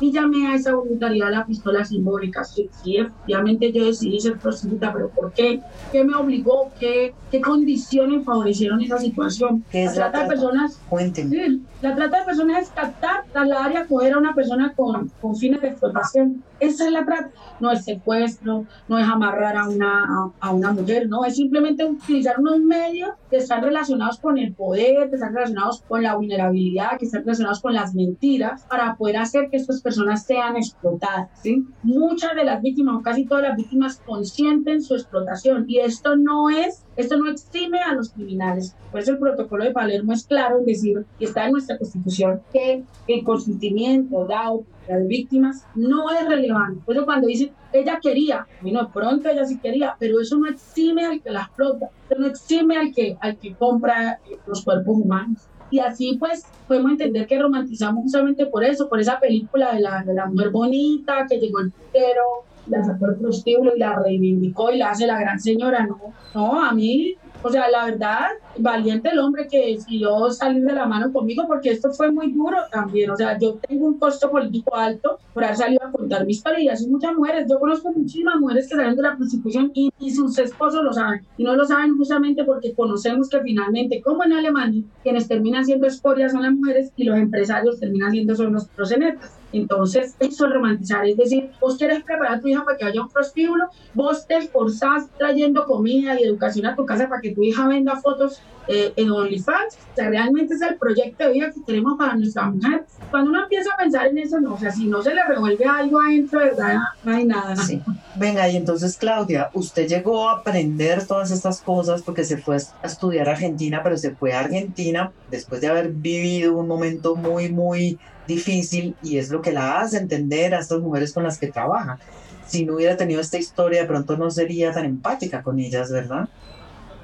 Y 0.00 0.12
llamé 0.12 0.46
a 0.46 0.54
esa 0.54 0.74
voluntariedad 0.74 1.30
la 1.30 1.44
pistola 1.44 1.84
simbólica. 1.84 2.42
Sí, 2.42 2.70
sí, 2.82 2.96
efectivamente 2.96 3.70
yo 3.70 3.84
decidí 3.84 4.18
ser 4.18 4.38
prostituta, 4.38 4.92
pero 4.94 5.10
¿por 5.10 5.32
qué? 5.32 5.60
¿Qué 5.92 6.04
me 6.04 6.14
obligó? 6.14 6.70
¿Qué, 6.80 7.14
qué 7.30 7.40
condiciones 7.42 8.24
favorecieron 8.24 8.80
esa 8.80 8.98
situación? 8.98 9.62
¿Qué 9.70 9.84
es 9.84 9.96
la 9.96 10.10
trata, 10.10 10.22
de 10.22 10.28
personas? 10.28 10.80
Cuéntenme. 10.88 11.36
Sí, 11.36 11.62
la 11.82 11.94
trata 11.94 12.20
de 12.20 12.24
personas 12.24 12.62
es 12.62 12.68
captar, 12.70 13.24
trasladar 13.30 13.72
y 13.72 13.76
acoger 13.76 14.14
a 14.14 14.18
una 14.18 14.34
persona 14.34 14.72
con, 14.74 15.10
con 15.20 15.36
fines 15.36 15.60
de 15.60 15.68
explotación. 15.68 16.42
Esa 16.60 16.86
es 16.86 16.92
la 16.92 16.99
trata. 17.04 17.30
No 17.60 17.70
es 17.70 17.84
secuestro, 17.84 18.66
no 18.88 18.98
es 18.98 19.06
amarrar 19.06 19.56
a 19.56 19.68
una, 19.68 20.04
a, 20.04 20.32
a, 20.40 20.52
una 20.52 20.72
mujer, 20.72 21.08
no, 21.08 21.24
es 21.24 21.36
simplemente 21.36 21.84
utilizar 21.84 22.38
unos 22.38 22.60
medios 22.60 23.10
que 23.30 23.36
están 23.36 23.62
relacionados 23.62 24.18
con 24.18 24.38
el 24.38 24.54
poder, 24.54 25.08
que 25.08 25.16
están 25.16 25.34
relacionados 25.34 25.82
con 25.82 26.02
la 26.02 26.14
vulnerabilidad, 26.14 26.98
que 26.98 27.06
están 27.06 27.22
relacionados 27.22 27.60
con 27.60 27.74
las 27.74 27.94
mentiras, 27.94 28.64
para 28.68 28.96
poder 28.96 29.18
hacer 29.18 29.50
que 29.50 29.56
estas 29.56 29.82
personas 29.82 30.24
sean 30.24 30.56
explotadas. 30.56 31.30
¿sí? 31.42 31.66
Muchas 31.82 32.34
de 32.34 32.44
las 32.44 32.62
víctimas, 32.62 32.96
o 32.96 33.02
casi 33.02 33.26
todas 33.26 33.44
las 33.44 33.56
víctimas, 33.56 34.00
consienten 34.04 34.82
su 34.82 34.94
explotación 34.94 35.64
y 35.68 35.78
esto 35.78 36.16
no 36.16 36.50
es 36.50 36.84
esto 37.00 37.16
no 37.16 37.30
exime 37.30 37.80
a 37.80 37.94
los 37.94 38.10
criminales. 38.10 38.76
Por 38.90 39.00
eso 39.00 39.12
el 39.12 39.18
protocolo 39.18 39.64
de 39.64 39.72
Palermo 39.72 40.12
es 40.12 40.24
claro 40.24 40.58
en 40.58 40.66
decir, 40.66 41.04
y 41.18 41.24
está 41.24 41.46
en 41.46 41.52
nuestra 41.52 41.78
constitución, 41.78 42.40
que 42.52 42.84
el 43.08 43.24
consentimiento 43.24 44.26
dado 44.26 44.64
a 44.88 44.94
las 44.94 45.06
víctimas 45.06 45.64
no 45.74 46.10
es 46.10 46.28
relevante. 46.28 46.82
Por 46.84 46.96
eso 46.96 47.04
cuando 47.04 47.26
dicen, 47.26 47.52
ella 47.72 47.98
quería, 48.02 48.46
bueno, 48.60 48.90
pronto 48.92 49.28
ella 49.28 49.44
sí 49.44 49.58
quería, 49.58 49.96
pero 49.98 50.20
eso 50.20 50.36
no 50.36 50.48
exime 50.48 51.06
al 51.06 51.22
que 51.22 51.30
la 51.30 51.42
explota, 51.42 51.90
eso 52.08 52.20
no 52.20 52.26
exime 52.26 52.76
al 52.76 52.92
que, 52.92 53.16
al 53.20 53.36
que 53.36 53.54
compra 53.54 54.18
los 54.46 54.64
cuerpos 54.64 54.96
humanos. 54.96 55.48
Y 55.70 55.78
así 55.78 56.16
pues 56.18 56.44
podemos 56.66 56.92
entender 56.92 57.26
que 57.26 57.38
romantizamos 57.38 58.02
justamente 58.02 58.46
por 58.46 58.64
eso, 58.64 58.88
por 58.88 59.00
esa 59.00 59.20
película 59.20 59.72
de 59.72 59.80
la, 59.80 60.26
mujer 60.26 60.50
bonita 60.50 61.26
que 61.28 61.38
llegó 61.38 61.60
el 61.60 61.72
pero 61.92 62.44
la 62.70 62.84
sacó 62.84 63.06
el 63.06 63.16
prostíbulo 63.16 63.74
y 63.74 63.78
la 63.78 63.98
reivindicó 63.98 64.70
y 64.70 64.78
la 64.78 64.90
hace 64.90 65.06
la 65.06 65.20
gran 65.20 65.40
señora. 65.40 65.86
No, 65.86 65.98
no, 66.34 66.64
a 66.64 66.72
mí, 66.72 67.16
o 67.42 67.50
sea, 67.50 67.70
la 67.70 67.86
verdad, 67.86 68.26
valiente 68.58 69.08
el 69.08 69.18
hombre 69.18 69.48
que 69.48 69.74
decidió 69.74 70.30
salir 70.30 70.62
de 70.62 70.74
la 70.74 70.86
mano 70.86 71.10
conmigo 71.10 71.44
porque 71.46 71.70
esto 71.70 71.90
fue 71.90 72.12
muy 72.12 72.32
duro 72.32 72.58
también. 72.70 73.10
O 73.10 73.16
sea, 73.16 73.38
yo 73.38 73.54
tengo 73.66 73.86
un 73.86 73.98
costo 73.98 74.30
político 74.30 74.76
alto 74.76 75.18
por 75.32 75.44
haber 75.44 75.56
salido 75.56 75.82
a 75.84 75.90
contar 75.90 76.26
mi 76.26 76.32
historia 76.32 76.60
y 76.60 76.68
así 76.68 76.86
muchas 76.88 77.14
mujeres. 77.14 77.46
Yo 77.48 77.58
conozco 77.58 77.92
muchísimas 77.92 78.38
mujeres 78.38 78.68
que 78.68 78.76
salen 78.76 78.94
de 78.94 79.02
la 79.02 79.16
prostitución 79.16 79.70
y, 79.74 79.90
sus 80.10 80.38
esposos 80.38 80.82
lo 80.84 80.92
saben. 80.92 81.24
Y 81.38 81.44
no 81.44 81.56
lo 81.56 81.64
saben 81.64 81.96
justamente 81.96 82.44
porque 82.44 82.74
conocemos 82.74 83.28
que 83.28 83.40
finalmente, 83.40 84.02
como 84.02 84.24
en 84.24 84.34
Alemania, 84.34 84.82
quienes 85.02 85.28
terminan 85.28 85.64
siendo 85.64 85.86
escorias 85.86 86.32
son 86.32 86.42
las 86.42 86.52
mujeres 86.52 86.92
y 86.96 87.04
los 87.04 87.16
empresarios 87.16 87.80
terminan 87.80 88.10
siendo 88.10 88.34
son 88.34 88.52
los 88.52 88.66
prosenetas. 88.68 89.39
Entonces, 89.52 90.14
eso 90.20 90.46
es 90.46 90.52
romantizar. 90.52 91.06
Es 91.06 91.16
decir, 91.16 91.50
vos 91.60 91.76
quieres 91.76 92.02
preparar 92.02 92.34
a 92.38 92.40
tu 92.40 92.48
hija 92.48 92.64
para 92.64 92.76
que 92.76 92.84
vaya 92.84 93.00
a 93.00 93.04
un 93.04 93.10
prostíbulo, 93.10 93.66
vos 93.94 94.26
te 94.26 94.36
esforzás 94.36 95.08
trayendo 95.18 95.64
comida 95.66 96.18
y 96.18 96.24
educación 96.24 96.66
a 96.66 96.76
tu 96.76 96.86
casa 96.86 97.08
para 97.08 97.20
que 97.20 97.34
tu 97.34 97.42
hija 97.42 97.66
venda 97.66 97.96
fotos 97.96 98.40
eh, 98.68 98.92
en 98.96 99.10
OnlyFans. 99.10 99.78
O 99.92 99.96
sea, 99.96 100.10
realmente 100.10 100.54
es 100.54 100.62
el 100.62 100.76
proyecto 100.76 101.24
de 101.24 101.32
vida 101.32 101.50
que 101.50 101.64
queremos 101.64 101.98
para 101.98 102.14
nuestra 102.14 102.44
mujer. 102.44 102.84
Cuando 103.10 103.30
uno 103.30 103.42
empieza 103.42 103.72
a 103.72 103.76
pensar 103.76 104.06
en 104.06 104.18
eso, 104.18 104.40
no, 104.40 104.54
o 104.54 104.58
sea, 104.58 104.70
si 104.70 104.86
no 104.86 105.02
se 105.02 105.12
le 105.12 105.24
revuelve 105.24 105.64
algo 105.64 106.00
adentro, 106.00 106.38
¿verdad? 106.38 106.78
No 107.02 107.12
hay 107.12 107.24
nada. 107.24 107.56
Sí. 107.56 107.82
Venga, 108.14 108.48
y 108.48 108.56
entonces, 108.56 108.96
Claudia, 108.96 109.50
usted 109.54 109.88
llegó 109.88 110.28
a 110.28 110.34
aprender 110.38 111.04
todas 111.06 111.32
estas 111.32 111.60
cosas 111.60 112.02
porque 112.02 112.22
se 112.22 112.36
fue 112.36 112.58
a 112.58 112.86
estudiar 112.86 113.28
a 113.28 113.32
Argentina, 113.32 113.80
pero 113.82 113.96
se 113.96 114.14
fue 114.14 114.32
a 114.32 114.40
Argentina 114.40 115.10
después 115.30 115.60
de 115.60 115.66
haber 115.66 115.88
vivido 115.88 116.56
un 116.56 116.68
momento 116.68 117.16
muy, 117.16 117.50
muy 117.50 117.98
difícil 118.30 118.94
y 119.02 119.18
es 119.18 119.30
lo 119.30 119.42
que 119.42 119.52
la 119.52 119.80
hace 119.80 119.98
entender 119.98 120.54
a 120.54 120.60
estas 120.60 120.80
mujeres 120.80 121.12
con 121.12 121.24
las 121.24 121.38
que 121.38 121.48
trabaja. 121.48 121.98
Si 122.46 122.64
no 122.64 122.74
hubiera 122.76 122.96
tenido 122.96 123.20
esta 123.20 123.38
historia, 123.38 123.82
de 123.82 123.86
pronto 123.86 124.16
no 124.16 124.30
sería 124.30 124.72
tan 124.72 124.84
empática 124.84 125.42
con 125.42 125.58
ellas, 125.60 125.90
¿verdad? 125.92 126.28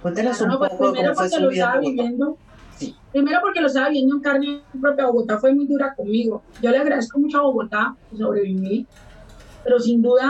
Cuéntenos 0.02 0.36
Claro, 0.38 0.52
un 0.54 0.58
pues 0.58 0.70
poco 0.72 0.92
primero 0.92 1.14
cómo 1.14 1.20
fue 1.20 1.24
porque 1.24 1.36
su 1.36 1.42
lo 1.44 1.50
vida. 1.50 1.78
viviendo. 1.80 2.38
Sí. 2.78 2.94
Primero 3.12 3.38
porque 3.42 3.60
lo 3.60 3.66
estaba 3.68 3.88
viviendo 3.88 4.16
en 4.16 4.20
carne 4.22 4.60
propia. 4.80 5.06
Bogotá 5.06 5.38
fue 5.38 5.54
muy 5.54 5.66
dura 5.66 5.94
conmigo. 5.94 6.42
Yo 6.62 6.70
le 6.70 6.78
agradezco 6.78 7.18
mucho 7.18 7.38
a 7.38 7.42
Bogotá 7.42 7.94
sobreviví. 8.16 8.86
Pero 9.64 9.78
sin 9.80 10.00
duda, 10.02 10.28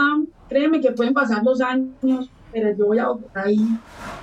créeme 0.49 0.81
que 0.81 0.91
pueden 0.91 1.13
pasar 1.13 1.43
los 1.43 1.61
años, 1.61 2.29
pero 2.51 2.75
yo 2.75 2.85
voy 2.87 2.99
a 2.99 3.07
Bogotá 3.07 3.49
y 3.51 3.59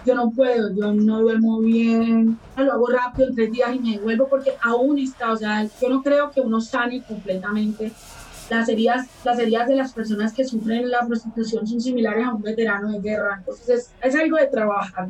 yo 0.05 0.15
no 0.15 0.31
puedo, 0.31 0.75
yo 0.75 0.93
no 0.93 1.21
duermo 1.21 1.61
bien, 1.61 2.39
lo 2.57 2.73
hago 2.73 2.87
rápido 2.89 3.29
en 3.29 3.35
tres 3.35 3.53
días 3.53 3.75
y 3.75 3.79
me 3.79 3.93
devuelvo 3.93 4.29
porque 4.29 4.53
aún 4.63 4.99
está, 4.99 5.33
o 5.33 5.37
sea, 5.37 5.65
yo 5.65 5.89
no 5.89 6.03
creo 6.03 6.31
que 6.31 6.41
uno 6.41 6.61
sane 6.61 7.03
completamente. 7.03 7.93
Las 8.51 8.69
heridas, 8.69 9.07
las 9.25 9.39
heridas 9.39 9.69
de 9.69 9.77
las 9.77 9.93
personas 9.95 10.35
que 10.35 10.45
sufren 10.45 10.91
la 10.91 11.07
prostitución 11.07 11.67
son 11.67 11.81
similares 11.81 12.27
a 12.27 12.35
un 12.35 12.43
veterano 12.43 12.93
de 12.93 13.01
guerra, 13.01 13.37
entonces 13.39 13.69
es, 13.69 13.91
es 14.03 14.15
algo 14.15 14.37
de 14.37 14.47
trabajar. 14.47 15.09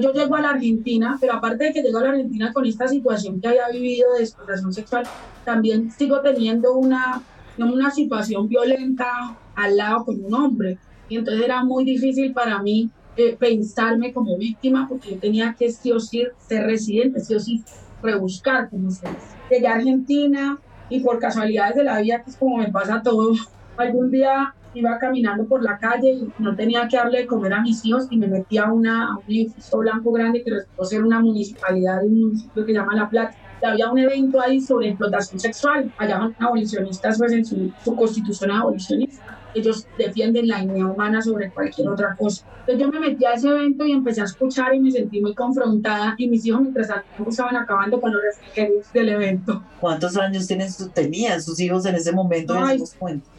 Yo 0.00 0.12
llego 0.12 0.36
a 0.36 0.40
la 0.40 0.50
Argentina, 0.50 1.18
pero 1.20 1.34
aparte 1.34 1.64
de 1.64 1.72
que 1.72 1.82
llego 1.82 1.98
a 1.98 2.04
la 2.04 2.10
Argentina 2.10 2.52
con 2.52 2.64
esta 2.64 2.88
situación 2.88 3.40
que 3.40 3.48
había 3.48 3.68
vivido 3.68 4.14
de 4.14 4.22
explotación 4.22 4.72
sexual, 4.72 5.04
también 5.44 5.90
sigo 5.90 6.20
teniendo 6.20 6.74
una, 6.74 7.20
una 7.58 7.90
situación 7.90 8.48
violenta 8.48 9.36
al 9.54 9.76
lado 9.76 10.06
con 10.06 10.24
un 10.24 10.32
hombre. 10.32 10.78
Y 11.08 11.16
entonces 11.18 11.44
era 11.44 11.64
muy 11.64 11.84
difícil 11.84 12.32
para 12.32 12.62
mí 12.62 12.90
eh, 13.16 13.36
pensarme 13.38 14.12
como 14.12 14.38
víctima 14.38 14.86
porque 14.88 15.10
yo 15.10 15.18
tenía 15.18 15.54
que 15.58 15.70
sí 15.70 15.92
o 15.92 16.00
sí 16.00 16.24
ser 16.38 16.64
residente, 16.64 17.20
sí 17.20 17.34
o 17.34 17.40
sí 17.40 17.62
rebuscar 18.02 18.70
como 18.70 18.90
se 18.90 19.06
Llegué 19.50 19.66
a 19.66 19.74
Argentina 19.74 20.58
y 20.88 21.00
por 21.00 21.18
casualidades 21.18 21.76
de 21.76 21.84
la 21.84 22.00
vida, 22.00 22.22
que 22.22 22.30
es 22.30 22.36
como 22.36 22.56
me 22.56 22.70
pasa 22.70 23.02
todo, 23.02 23.32
algún 23.76 24.10
día 24.10 24.54
iba 24.74 24.98
caminando 24.98 25.46
por 25.46 25.62
la 25.62 25.78
calle 25.78 26.12
y 26.12 26.32
no 26.38 26.56
tenía 26.56 26.88
que 26.88 26.96
darle 26.96 27.20
de 27.20 27.26
comer 27.26 27.52
a 27.52 27.60
mis 27.60 27.84
hijos 27.84 28.06
y 28.10 28.16
me 28.16 28.26
metí 28.26 28.56
a, 28.56 28.72
una, 28.72 29.18
un 29.18 29.24
edificio 29.34 29.78
blanco 29.78 30.12
grande 30.12 30.42
que 30.42 30.50
resultó 30.50 30.84
ser 30.84 31.04
una 31.04 31.20
municipalidad 31.20 32.04
un 32.04 32.20
municipio 32.20 32.64
que 32.64 32.72
se 32.72 32.78
llama 32.78 32.94
La 32.94 33.10
Plata. 33.10 33.36
Había 33.66 33.90
un 33.90 33.98
evento 33.98 34.40
ahí 34.40 34.60
sobre 34.60 34.88
explotación 34.88 35.40
sexual. 35.40 35.92
Allá 35.98 36.18
son 36.18 36.36
abolicionistas, 36.38 37.18
pues 37.18 37.32
en 37.32 37.44
su, 37.44 37.72
su 37.84 37.96
constitución 37.96 38.50
abolicionista 38.50 39.38
ellos 39.54 39.86
defienden 39.98 40.48
la 40.48 40.62
idea 40.62 40.86
humana 40.86 41.20
sobre 41.20 41.50
cualquier 41.50 41.88
otra 41.88 42.16
cosa. 42.16 42.46
Entonces 42.60 42.78
yo 42.78 42.88
me 42.88 43.00
metí 43.00 43.24
a 43.24 43.32
ese 43.32 43.48
evento 43.48 43.84
y 43.84 43.92
empecé 43.92 44.20
a 44.20 44.24
escuchar 44.24 44.74
y 44.74 44.80
me 44.80 44.90
sentí 44.90 45.20
muy 45.20 45.34
confrontada 45.34 46.14
y 46.16 46.28
mis 46.28 46.46
hijos 46.46 46.62
mientras 46.62 46.88
tanto 46.88 47.28
estaban 47.28 47.56
acabando 47.56 48.00
con 48.00 48.12
los 48.12 48.22
refrigerios 48.22 48.92
del 48.92 49.08
evento. 49.10 49.62
¿Cuántos 49.80 50.16
años 50.16 50.46
tienen 50.46 50.68
tenían 50.94 51.42
sus 51.42 51.58
hijos 51.60 51.84
en 51.86 51.96
ese 51.96 52.12
momento? 52.12 52.54
Ay, 52.56 52.82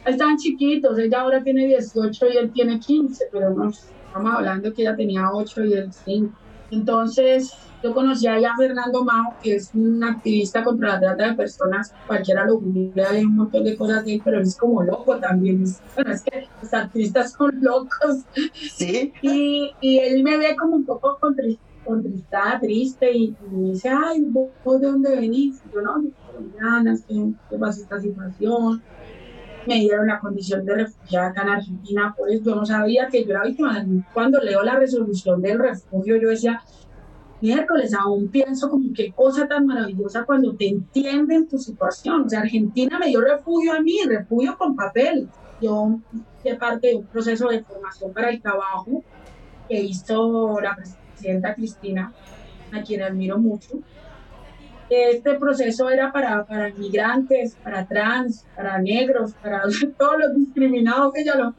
estaban 0.06 0.38
chiquitos, 0.38 0.98
ella 0.98 1.22
ahora 1.22 1.44
tiene 1.44 1.68
18 1.68 2.25
y 2.34 2.38
él 2.38 2.51
tiene 2.51 2.80
15, 2.80 3.25
pero 3.32 3.51
no, 3.51 3.70
estamos 3.70 4.34
hablando 4.34 4.74
que 4.74 4.82
ella 4.82 4.96
tenía 4.96 5.32
8 5.32 5.65
y 5.65 5.74
él 5.74 5.89
5. 6.06 6.34
Entonces 6.72 7.53
yo 7.83 7.93
conocí 7.93 8.27
a 8.27 8.55
Fernando 8.55 9.03
Mao, 9.03 9.33
que 9.43 9.55
es 9.55 9.71
un 9.73 10.01
activista 10.03 10.63
contra 10.63 10.93
la 10.93 10.99
trata 10.99 11.29
de 11.29 11.35
personas. 11.35 11.93
Cualquiera 12.07 12.45
lo 12.45 12.59
googlea, 12.59 13.09
hay 13.09 13.25
un 13.25 13.35
montón 13.35 13.65
de 13.65 13.75
cosas 13.75 14.05
de 14.05 14.15
él, 14.15 14.21
pero 14.23 14.39
es 14.39 14.55
como 14.55 14.81
loco 14.83 15.17
también. 15.17 15.65
Bueno, 15.95 16.13
es 16.13 16.21
que 16.23 16.47
los 16.61 16.73
activistas 16.73 17.33
son 17.33 17.51
locos. 17.61 18.23
Sí. 18.71 19.11
Y, 19.21 19.71
y 19.81 19.99
él 19.99 20.23
me 20.23 20.37
ve 20.37 20.55
como 20.55 20.77
un 20.77 20.85
poco 20.85 21.17
contristada, 21.83 22.61
triste, 22.61 23.11
y, 23.11 23.35
me 23.51 23.71
dice, 23.71 23.89
ay, 23.89 24.25
¿vos 24.29 24.79
de 24.79 24.87
dónde 24.87 25.17
venís? 25.17 25.61
Y 25.69 25.73
yo, 25.73 25.81
no, 25.81 26.01
colombiana, 26.31 26.95
¿qué, 27.05 27.33
¿qué 27.49 27.57
pasa 27.57 27.81
esta 27.81 27.99
situación? 27.99 28.81
me 29.65 29.75
dieron 29.75 30.07
la 30.07 30.19
condición 30.19 30.65
de 30.65 30.75
refugiada 30.75 31.27
acá 31.27 31.43
en 31.43 31.49
Argentina, 31.49 32.13
pues 32.17 32.43
yo 32.43 32.53
no 32.53 32.65
sabía 32.65 33.07
que 33.07 33.23
yo 33.23 33.31
era 33.31 33.43
víctima. 33.43 33.85
Cuando 34.13 34.41
leo 34.41 34.61
la 34.61 34.75
resolución 34.75 35.41
del 35.41 35.59
refugio, 35.59 36.17
yo 36.17 36.29
decía, 36.29 36.61
miércoles, 37.43 37.93
aún 37.93 38.29
pienso 38.29 38.69
como 38.69 38.93
qué 38.95 39.12
cosa 39.12 39.45
tan 39.50 39.65
maravillosa 39.65 40.23
cuando 40.23 40.55
te 40.55 40.69
entienden 40.69 41.45
tu 41.50 41.57
situación. 41.57 42.21
O 42.21 42.29
sea, 42.29 42.39
Argentina 42.39 42.97
me 42.97 43.07
dio 43.07 43.19
refugio 43.19 43.73
a 43.73 43.81
mí, 43.81 43.97
refugio 44.07 44.57
con 44.57 44.77
papel. 44.77 45.27
Yo 45.62 46.00
hice 46.39 46.55
parte 46.55 46.88
de 46.88 46.95
un 46.95 47.05
proceso 47.05 47.50
de 47.50 47.62
formación 47.62 48.13
para 48.13 48.29
el 48.29 48.41
trabajo 48.41 49.03
que 49.67 49.81
hizo 49.81 50.62
la 50.62 50.73
presidenta 50.73 51.53
Cristina, 51.53 52.13
a 52.71 52.81
quien 52.81 53.01
admiro 53.01 53.38
mucho. 53.38 53.77
Este 54.89 55.33
proceso 55.33 55.89
era 55.89 56.13
para, 56.13 56.45
para 56.45 56.69
inmigrantes, 56.69 57.57
para 57.62 57.85
trans, 57.85 58.45
para 58.55 58.77
negros, 58.79 59.33
para 59.41 59.63
todos 59.97 60.13
los 60.17 60.35
discriminados 60.35 61.13
que 61.13 61.25
ya 61.25 61.35
lo 61.35 61.55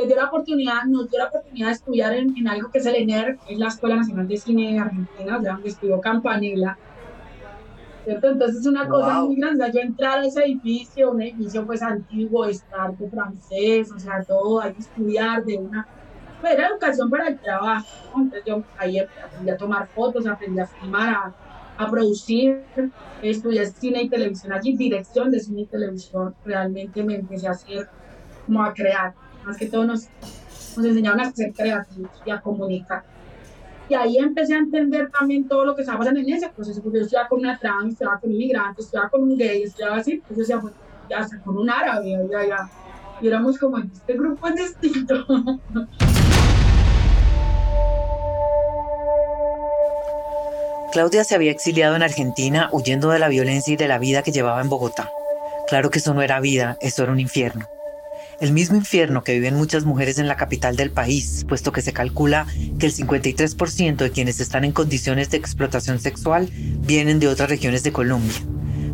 les 0.00 0.08
dio 0.08 0.16
la 0.16 0.26
oportunidad, 0.26 0.84
nos 0.84 1.10
dio 1.10 1.18
la 1.18 1.26
oportunidad 1.26 1.66
de 1.66 1.72
estudiar 1.72 2.14
en, 2.14 2.36
en 2.36 2.48
algo 2.48 2.70
que 2.70 2.78
es 2.78 2.86
el 2.86 2.94
ENER, 2.94 3.38
que 3.46 3.52
es 3.52 3.58
la 3.58 3.68
Escuela 3.68 3.96
Nacional 3.96 4.26
de 4.26 4.36
Cine 4.36 4.72
de 4.72 4.78
Argentina, 4.78 5.38
donde 5.38 5.68
estudió 5.68 6.00
Campanella. 6.00 6.78
¿Cierto? 8.04 8.28
Entonces 8.28 8.60
es 8.60 8.66
una 8.66 8.88
cosa 8.88 9.20
muy 9.22 9.36
grande. 9.36 9.70
Yo 9.74 9.80
entrar 9.80 10.20
a 10.20 10.26
ese 10.26 10.42
edificio, 10.44 11.10
un 11.10 11.20
edificio 11.20 11.66
pues 11.66 11.82
antiguo, 11.82 12.46
estarte 12.46 13.08
francés, 13.10 13.92
o 13.92 13.98
sea, 13.98 14.24
todo, 14.24 14.60
hay 14.60 14.72
que 14.72 14.80
estudiar 14.80 15.44
de 15.44 15.58
una... 15.58 15.86
Pues, 16.40 16.54
era 16.54 16.68
educación 16.68 17.10
para 17.10 17.28
el 17.28 17.38
trabajo. 17.38 17.86
Entonces 18.16 18.42
yo 18.46 18.62
ahí 18.78 18.98
aprendí 18.98 19.50
a 19.50 19.56
tomar 19.58 19.86
fotos, 19.88 20.26
aprendí 20.26 20.60
a 20.60 20.66
filmar, 20.66 21.10
a, 21.10 21.34
a 21.76 21.90
producir, 21.90 22.62
estudié 23.20 23.66
cine 23.66 24.04
y 24.04 24.08
televisión 24.08 24.54
allí, 24.54 24.74
dirección 24.74 25.30
de 25.30 25.40
cine 25.40 25.60
y 25.62 25.66
televisión. 25.66 26.34
Realmente 26.42 27.04
me 27.04 27.16
empecé 27.16 27.48
a 27.48 27.50
hacer, 27.50 27.86
como 28.46 28.62
a 28.62 28.72
crear 28.72 29.12
más 29.44 29.56
que 29.56 29.66
todo 29.66 29.84
nos, 29.84 30.08
nos 30.76 30.86
enseñaron 30.86 31.20
a 31.20 31.32
ser 31.32 31.52
creativos 31.52 32.10
y 32.24 32.30
a 32.30 32.40
comunicar. 32.40 33.04
Y 33.88 33.94
ahí 33.94 34.18
empecé 34.18 34.54
a 34.54 34.58
entender 34.58 35.10
también 35.10 35.48
todo 35.48 35.64
lo 35.64 35.74
que 35.74 35.82
estaba 35.82 35.98
pasando 35.98 36.20
en 36.20 36.30
ese 36.30 36.48
proceso, 36.48 36.80
porque 36.80 36.98
yo 36.98 37.04
estudiaba 37.04 37.28
con 37.28 37.40
una 37.40 37.58
trans, 37.58 37.94
estudiaba 37.94 38.20
con 38.20 38.30
un 38.30 38.36
inmigrante, 38.36 38.82
estudiaba 38.82 39.08
con 39.08 39.22
un 39.24 39.36
gay, 39.36 39.64
estudiaba 39.64 39.96
así, 39.96 40.12
entonces 40.28 40.56
pues, 40.60 40.74
ya 41.08 41.18
hasta 41.18 41.40
con 41.40 41.58
un 41.58 41.68
árabe, 41.68 42.16
ya, 42.30 42.46
ya. 42.46 42.70
Y 43.20 43.26
éramos 43.26 43.58
como, 43.58 43.78
este 43.78 44.14
grupo 44.14 44.46
es 44.46 44.54
distinto. 44.54 45.26
Claudia 50.92 51.24
se 51.24 51.34
había 51.34 51.50
exiliado 51.50 51.96
en 51.96 52.02
Argentina 52.02 52.68
huyendo 52.72 53.10
de 53.10 53.18
la 53.18 53.28
violencia 53.28 53.74
y 53.74 53.76
de 53.76 53.88
la 53.88 53.98
vida 53.98 54.22
que 54.22 54.30
llevaba 54.30 54.60
en 54.60 54.68
Bogotá. 54.68 55.10
Claro 55.68 55.90
que 55.90 55.98
eso 55.98 56.14
no 56.14 56.22
era 56.22 56.40
vida, 56.40 56.78
eso 56.80 57.02
era 57.02 57.10
un 57.12 57.20
infierno 57.20 57.68
el 58.40 58.52
mismo 58.52 58.76
infierno 58.76 59.22
que 59.22 59.34
viven 59.34 59.54
muchas 59.54 59.84
mujeres 59.84 60.18
en 60.18 60.26
la 60.26 60.36
capital 60.36 60.74
del 60.74 60.90
país, 60.90 61.44
puesto 61.46 61.72
que 61.72 61.82
se 61.82 61.92
calcula 61.92 62.46
que 62.78 62.86
el 62.86 62.92
53% 62.92 63.96
de 63.96 64.10
quienes 64.10 64.40
están 64.40 64.64
en 64.64 64.72
condiciones 64.72 65.30
de 65.30 65.36
explotación 65.36 65.98
sexual 66.00 66.48
vienen 66.52 67.20
de 67.20 67.28
otras 67.28 67.50
regiones 67.50 67.82
de 67.82 67.92
Colombia. 67.92 68.38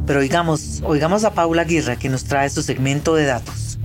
Pero 0.04 0.18
oigamos, 0.20 0.82
oigamos 0.84 1.24
a 1.24 1.32
Paula 1.32 1.62
Aguirre 1.62 1.96
que 1.96 2.08
nos 2.08 2.24
trae 2.24 2.50
su 2.50 2.62
segmento 2.62 3.14
de 3.14 3.26
datos. 3.26 3.78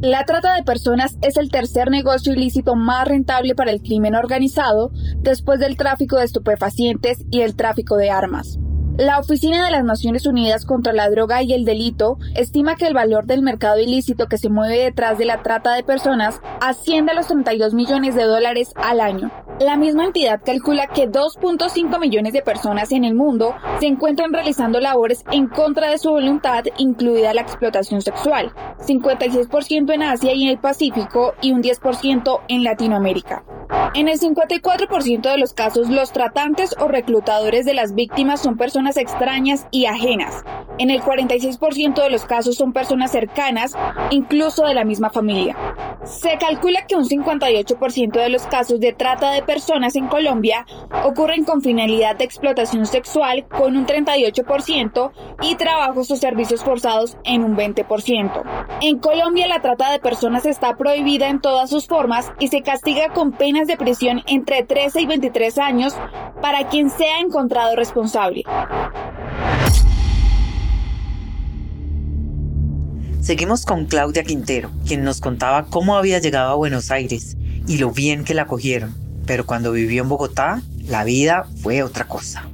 La 0.00 0.24
trata 0.24 0.54
de 0.54 0.62
personas 0.62 1.16
es 1.22 1.36
el 1.38 1.50
tercer 1.50 1.90
negocio 1.90 2.32
ilícito 2.32 2.76
más 2.76 3.08
rentable 3.08 3.54
para 3.54 3.72
el 3.72 3.80
crimen 3.80 4.14
organizado 4.14 4.92
después 5.16 5.58
del 5.58 5.76
tráfico 5.76 6.18
de 6.18 6.24
estupefacientes 6.24 7.24
y 7.30 7.40
el 7.40 7.56
tráfico 7.56 7.96
de 7.96 8.10
armas. 8.10 8.58
La 8.98 9.20
Oficina 9.20 9.64
de 9.64 9.70
las 9.70 9.84
Naciones 9.84 10.26
Unidas 10.26 10.64
contra 10.64 10.92
la 10.92 11.08
Droga 11.08 11.40
y 11.44 11.52
el 11.52 11.64
Delito 11.64 12.18
estima 12.34 12.74
que 12.74 12.88
el 12.88 12.94
valor 12.94 13.26
del 13.26 13.42
mercado 13.42 13.78
ilícito 13.78 14.26
que 14.26 14.38
se 14.38 14.48
mueve 14.48 14.82
detrás 14.82 15.18
de 15.18 15.24
la 15.24 15.44
trata 15.44 15.72
de 15.74 15.84
personas 15.84 16.40
asciende 16.60 17.12
a 17.12 17.14
los 17.14 17.28
32 17.28 17.74
millones 17.74 18.16
de 18.16 18.24
dólares 18.24 18.72
al 18.74 19.00
año. 19.00 19.30
La 19.60 19.76
misma 19.76 20.04
entidad 20.04 20.40
calcula 20.44 20.86
que 20.86 21.08
2.5 21.08 21.98
millones 21.98 22.32
de 22.32 22.42
personas 22.42 22.92
en 22.92 23.02
el 23.02 23.16
mundo 23.16 23.56
se 23.80 23.86
encuentran 23.86 24.32
realizando 24.32 24.78
labores 24.78 25.24
en 25.32 25.48
contra 25.48 25.90
de 25.90 25.98
su 25.98 26.10
voluntad, 26.10 26.64
incluida 26.76 27.34
la 27.34 27.40
explotación 27.40 28.00
sexual, 28.00 28.52
56% 28.86 29.92
en 29.92 30.02
Asia 30.04 30.32
y 30.32 30.44
en 30.44 30.50
el 30.50 30.58
Pacífico 30.58 31.34
y 31.40 31.50
un 31.50 31.62
10% 31.62 32.40
en 32.46 32.62
Latinoamérica. 32.62 33.42
En 33.94 34.08
el 34.08 34.20
54% 34.20 35.30
de 35.30 35.38
los 35.38 35.54
casos, 35.54 35.88
los 35.88 36.12
tratantes 36.12 36.74
o 36.78 36.88
reclutadores 36.88 37.64
de 37.64 37.74
las 37.74 37.94
víctimas 37.94 38.40
son 38.40 38.56
personas 38.56 38.96
extrañas 38.96 39.66
y 39.70 39.86
ajenas. 39.86 40.44
En 40.78 40.90
el 40.90 41.02
46% 41.02 42.02
de 42.02 42.10
los 42.10 42.24
casos 42.24 42.56
son 42.56 42.72
personas 42.72 43.10
cercanas, 43.10 43.74
incluso 44.10 44.64
de 44.64 44.74
la 44.74 44.84
misma 44.84 45.10
familia. 45.10 45.56
Se 46.04 46.38
calcula 46.38 46.86
que 46.86 46.94
un 46.94 47.04
58% 47.04 48.12
de 48.12 48.28
los 48.28 48.46
casos 48.46 48.78
de 48.78 48.92
trata 48.92 49.32
de 49.32 49.42
personas 49.48 49.96
en 49.96 50.08
Colombia 50.08 50.66
ocurren 51.04 51.44
con 51.44 51.62
finalidad 51.62 52.16
de 52.16 52.24
explotación 52.24 52.84
sexual 52.84 53.48
con 53.48 53.78
un 53.78 53.86
38% 53.86 55.10
y 55.40 55.54
trabajos 55.54 56.10
o 56.10 56.16
servicios 56.16 56.62
forzados 56.62 57.16
en 57.24 57.42
un 57.42 57.56
20%. 57.56 58.42
En 58.82 58.98
Colombia 58.98 59.48
la 59.48 59.62
trata 59.62 59.90
de 59.90 60.00
personas 60.00 60.44
está 60.44 60.76
prohibida 60.76 61.30
en 61.30 61.40
todas 61.40 61.70
sus 61.70 61.86
formas 61.86 62.30
y 62.38 62.48
se 62.48 62.60
castiga 62.60 63.08
con 63.14 63.32
penas 63.32 63.66
de 63.66 63.78
prisión 63.78 64.22
entre 64.26 64.64
13 64.64 65.00
y 65.00 65.06
23 65.06 65.56
años 65.56 65.96
para 66.42 66.68
quien 66.68 66.90
sea 66.90 67.20
encontrado 67.20 67.74
responsable. 67.74 68.44
Seguimos 73.22 73.64
con 73.64 73.86
Claudia 73.86 74.24
Quintero, 74.24 74.70
quien 74.86 75.04
nos 75.04 75.22
contaba 75.22 75.66
cómo 75.70 75.96
había 75.96 76.18
llegado 76.18 76.50
a 76.50 76.54
Buenos 76.54 76.90
Aires 76.90 77.38
y 77.66 77.78
lo 77.78 77.90
bien 77.90 78.24
que 78.24 78.34
la 78.34 78.42
acogieron, 78.42 79.07
pero 79.28 79.44
cuando 79.44 79.72
vivió 79.72 80.02
en 80.02 80.08
Bogotá, 80.08 80.62
la 80.86 81.04
vida 81.04 81.46
fue 81.62 81.82
otra 81.82 82.08
cosa. 82.08 82.44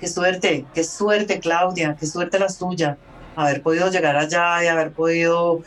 Qué 0.00 0.08
suerte, 0.08 0.66
qué 0.74 0.82
suerte 0.82 1.38
Claudia, 1.38 1.96
qué 1.98 2.04
suerte 2.06 2.40
la 2.40 2.48
suya 2.48 2.98
haber 3.36 3.62
podido 3.62 3.88
llegar 3.92 4.16
allá 4.16 4.64
y 4.64 4.66
haber 4.66 4.90
podido, 4.90 5.60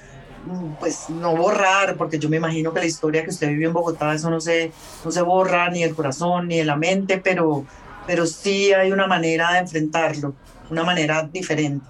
mm, 0.46 0.74
pues, 0.82 1.10
no 1.10 1.34
borrar, 1.34 1.96
porque 1.96 2.20
yo 2.20 2.28
me 2.28 2.36
imagino 2.38 2.74
que 2.74 2.82
la 2.82 2.86
historia 2.86 3.24
que 3.24 3.30
usted 3.30 3.48
vivió 3.48 3.70
en 3.70 3.74
Bogotá, 3.74 4.14
eso 4.14 4.30
no 4.30 4.42
se, 4.42 4.74
no 5.06 5.12
se 5.12 5.22
borra 5.22 5.70
ni 5.70 5.82
el 5.82 5.96
corazón 5.96 6.50
ni 6.50 6.58
de 6.58 6.66
la 6.66 6.76
mente, 6.76 7.20
pero, 7.20 7.66
pero 8.06 8.26
sí 8.26 8.74
hay 8.74 8.92
una 8.92 9.08
manera 9.08 9.54
de 9.54 9.60
enfrentarlo, 9.60 10.34
una 10.70 10.84
manera 10.84 11.24
diferente. 11.24 11.86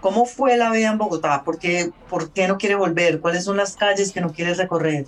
¿Cómo 0.00 0.26
fue 0.26 0.56
la 0.56 0.70
vida 0.70 0.90
en 0.90 0.98
Bogotá? 0.98 1.42
¿Por 1.44 1.58
qué, 1.58 1.92
¿Por 2.08 2.32
qué 2.32 2.46
no 2.46 2.56
quiere 2.56 2.76
volver? 2.76 3.20
¿Cuáles 3.20 3.44
son 3.44 3.56
las 3.56 3.76
calles 3.76 4.12
que 4.12 4.20
no 4.20 4.32
quiere 4.32 4.54
recorrer? 4.54 5.06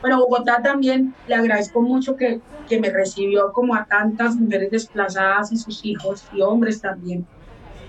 Bueno, 0.00 0.18
Bogotá 0.18 0.60
también 0.62 1.16
le 1.26 1.34
agradezco 1.34 1.82
mucho 1.82 2.16
que, 2.16 2.42
que 2.66 2.80
me 2.80 2.90
recibió 2.90 3.52
como 3.52 3.74
a 3.74 3.86
tantas 3.86 4.36
mujeres 4.36 4.70
desplazadas 4.70 5.50
y 5.52 5.56
sus 5.56 5.84
hijos 5.84 6.28
y 6.30 6.42
hombres 6.42 6.80
también. 6.80 7.26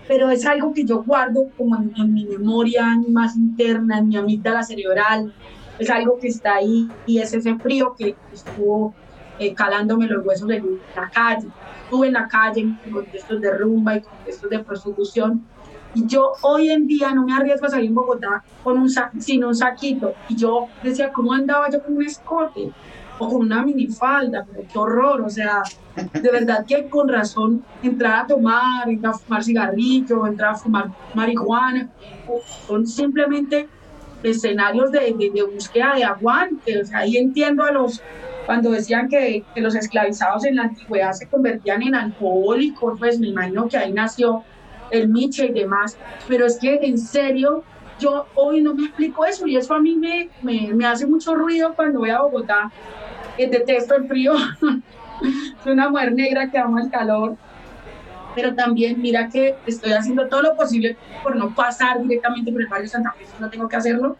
Pero 0.08 0.30
es 0.30 0.46
algo 0.46 0.74
que 0.74 0.86
yo 0.86 1.04
guardo 1.04 1.52
como 1.58 1.76
en, 1.76 2.14
mi 2.14 2.26
memoria 2.26 2.86
más 3.10 3.36
interna, 3.36 4.00
en 4.00 4.08
mi 4.08 4.16
amígdala 4.18 4.64
cerebral. 4.64 5.34
Es 5.78 5.90
algo 5.90 6.18
que 6.20 6.30
está 6.30 6.56
ahí 6.56 6.96
y 7.06 7.20
es 7.20 7.34
ese 7.34 7.58
frío 7.60 7.94
que 7.98 8.18
estuvo 8.32 8.96
eh, 9.38 9.54
calándome 9.54 10.08
los 10.08 10.26
huesos 10.26 10.50
en 10.50 10.64
la 10.96 11.10
calle. 11.12 11.52
Estuve 11.88 12.08
en 12.08 12.14
la 12.14 12.28
calle 12.28 12.62
en 12.62 12.92
contextos 12.92 13.40
de 13.40 13.58
rumba 13.58 13.96
y 13.96 14.02
contextos 14.02 14.50
de 14.50 14.60
prostitución 14.60 15.46
yo 16.06 16.34
hoy 16.42 16.70
en 16.70 16.88
día 16.88 17.14
no 17.14 17.26
me 17.26 17.34
arriesgo 17.34 17.66
a 17.66 17.70
salir 17.70 17.88
en 17.90 17.96
Bogotá 17.96 18.44
con 18.64 18.78
un 18.78 18.90
sin 19.20 19.44
un 19.44 19.56
saquito. 19.56 20.14
Y 20.30 20.36
yo 20.36 20.68
decía, 20.84 21.12
¿cómo 21.12 21.34
andaba 21.34 21.70
yo 21.70 21.82
con 21.82 21.96
un 21.96 22.04
escote? 22.04 22.72
O 23.20 23.30
con 23.30 23.42
una 23.42 23.64
minifalda, 23.64 24.46
pero 24.46 24.68
qué 24.72 24.78
horror. 24.78 25.22
O 25.22 25.30
sea, 25.30 25.64
de 25.96 26.30
verdad 26.30 26.66
que 26.68 26.88
con 26.88 27.08
razón 27.08 27.64
entrar 27.82 28.26
a 28.26 28.28
tomar, 28.28 28.88
entrar 28.90 29.16
a 29.16 29.18
fumar 29.18 29.44
cigarrillo, 29.44 30.28
entrar 30.28 30.52
a 30.52 30.56
fumar 30.56 30.92
marihuana, 31.16 31.90
son 32.68 32.86
simplemente 32.86 33.68
escenarios 34.22 34.92
de, 34.92 35.16
de, 35.18 35.44
búsqueda 35.44 35.96
de 35.96 36.04
aguante. 36.04 36.80
O 36.80 36.86
sea, 36.86 37.00
ahí 37.00 37.18
entiendo 37.18 37.64
a 37.64 37.72
los, 37.72 38.04
cuando 38.48 38.72
decían 38.72 39.10
que, 39.10 39.44
que, 39.54 39.60
los 39.60 39.76
esclavizados 39.76 40.46
en 40.46 40.56
la 40.56 40.64
antigüedad 40.64 41.12
se 41.12 41.28
convertían 41.28 41.84
en 41.84 41.94
alcohólicos, 41.94 42.98
pues 42.98 43.20
me 43.20 43.28
imagino 43.28 43.68
que 43.68 43.78
ahí 43.78 43.92
nació 43.92 44.44
el 44.90 45.10
Miche 45.10 45.48
y 45.48 45.52
demás, 45.52 45.98
pero 46.30 46.46
es 46.46 46.58
que 46.58 46.80
en 46.82 46.98
serio, 46.98 47.66
yo 48.00 48.26
hoy 48.36 48.62
no 48.62 48.74
me 48.74 48.86
explico 48.86 49.26
eso 49.26 49.46
y 49.48 49.58
eso 49.58 49.74
a 49.74 49.80
mí 49.82 49.96
me, 49.96 50.30
me, 50.42 50.86
hace 50.86 51.06
mucho 51.06 51.36
ruido 51.36 51.74
cuando 51.76 52.00
voy 52.00 52.10
a 52.10 52.22
Bogotá. 52.22 52.72
Eh, 53.38 53.50
detesto 53.50 53.96
el 53.96 54.08
frío, 54.08 54.34
soy 55.64 55.74
una 55.74 55.90
mujer 55.90 56.14
negra 56.14 56.50
que 56.50 56.58
ama 56.58 56.82
el 56.82 56.90
calor, 56.90 57.36
pero 58.34 58.56
también 58.56 59.02
mira 59.02 59.28
que 59.28 59.58
estoy 59.66 59.92
haciendo 59.92 60.30
todo 60.30 60.42
lo 60.42 60.56
posible 60.56 60.96
por 61.22 61.36
no 61.36 61.54
pasar 61.54 62.02
directamente 62.02 62.50
por 62.50 62.62
el 62.62 62.68
barrio 62.68 62.88
Santa 62.88 63.12
Fe, 63.12 63.26
no 63.42 63.50
tengo 63.50 63.68
que 63.68 63.76
hacerlo, 63.76 64.16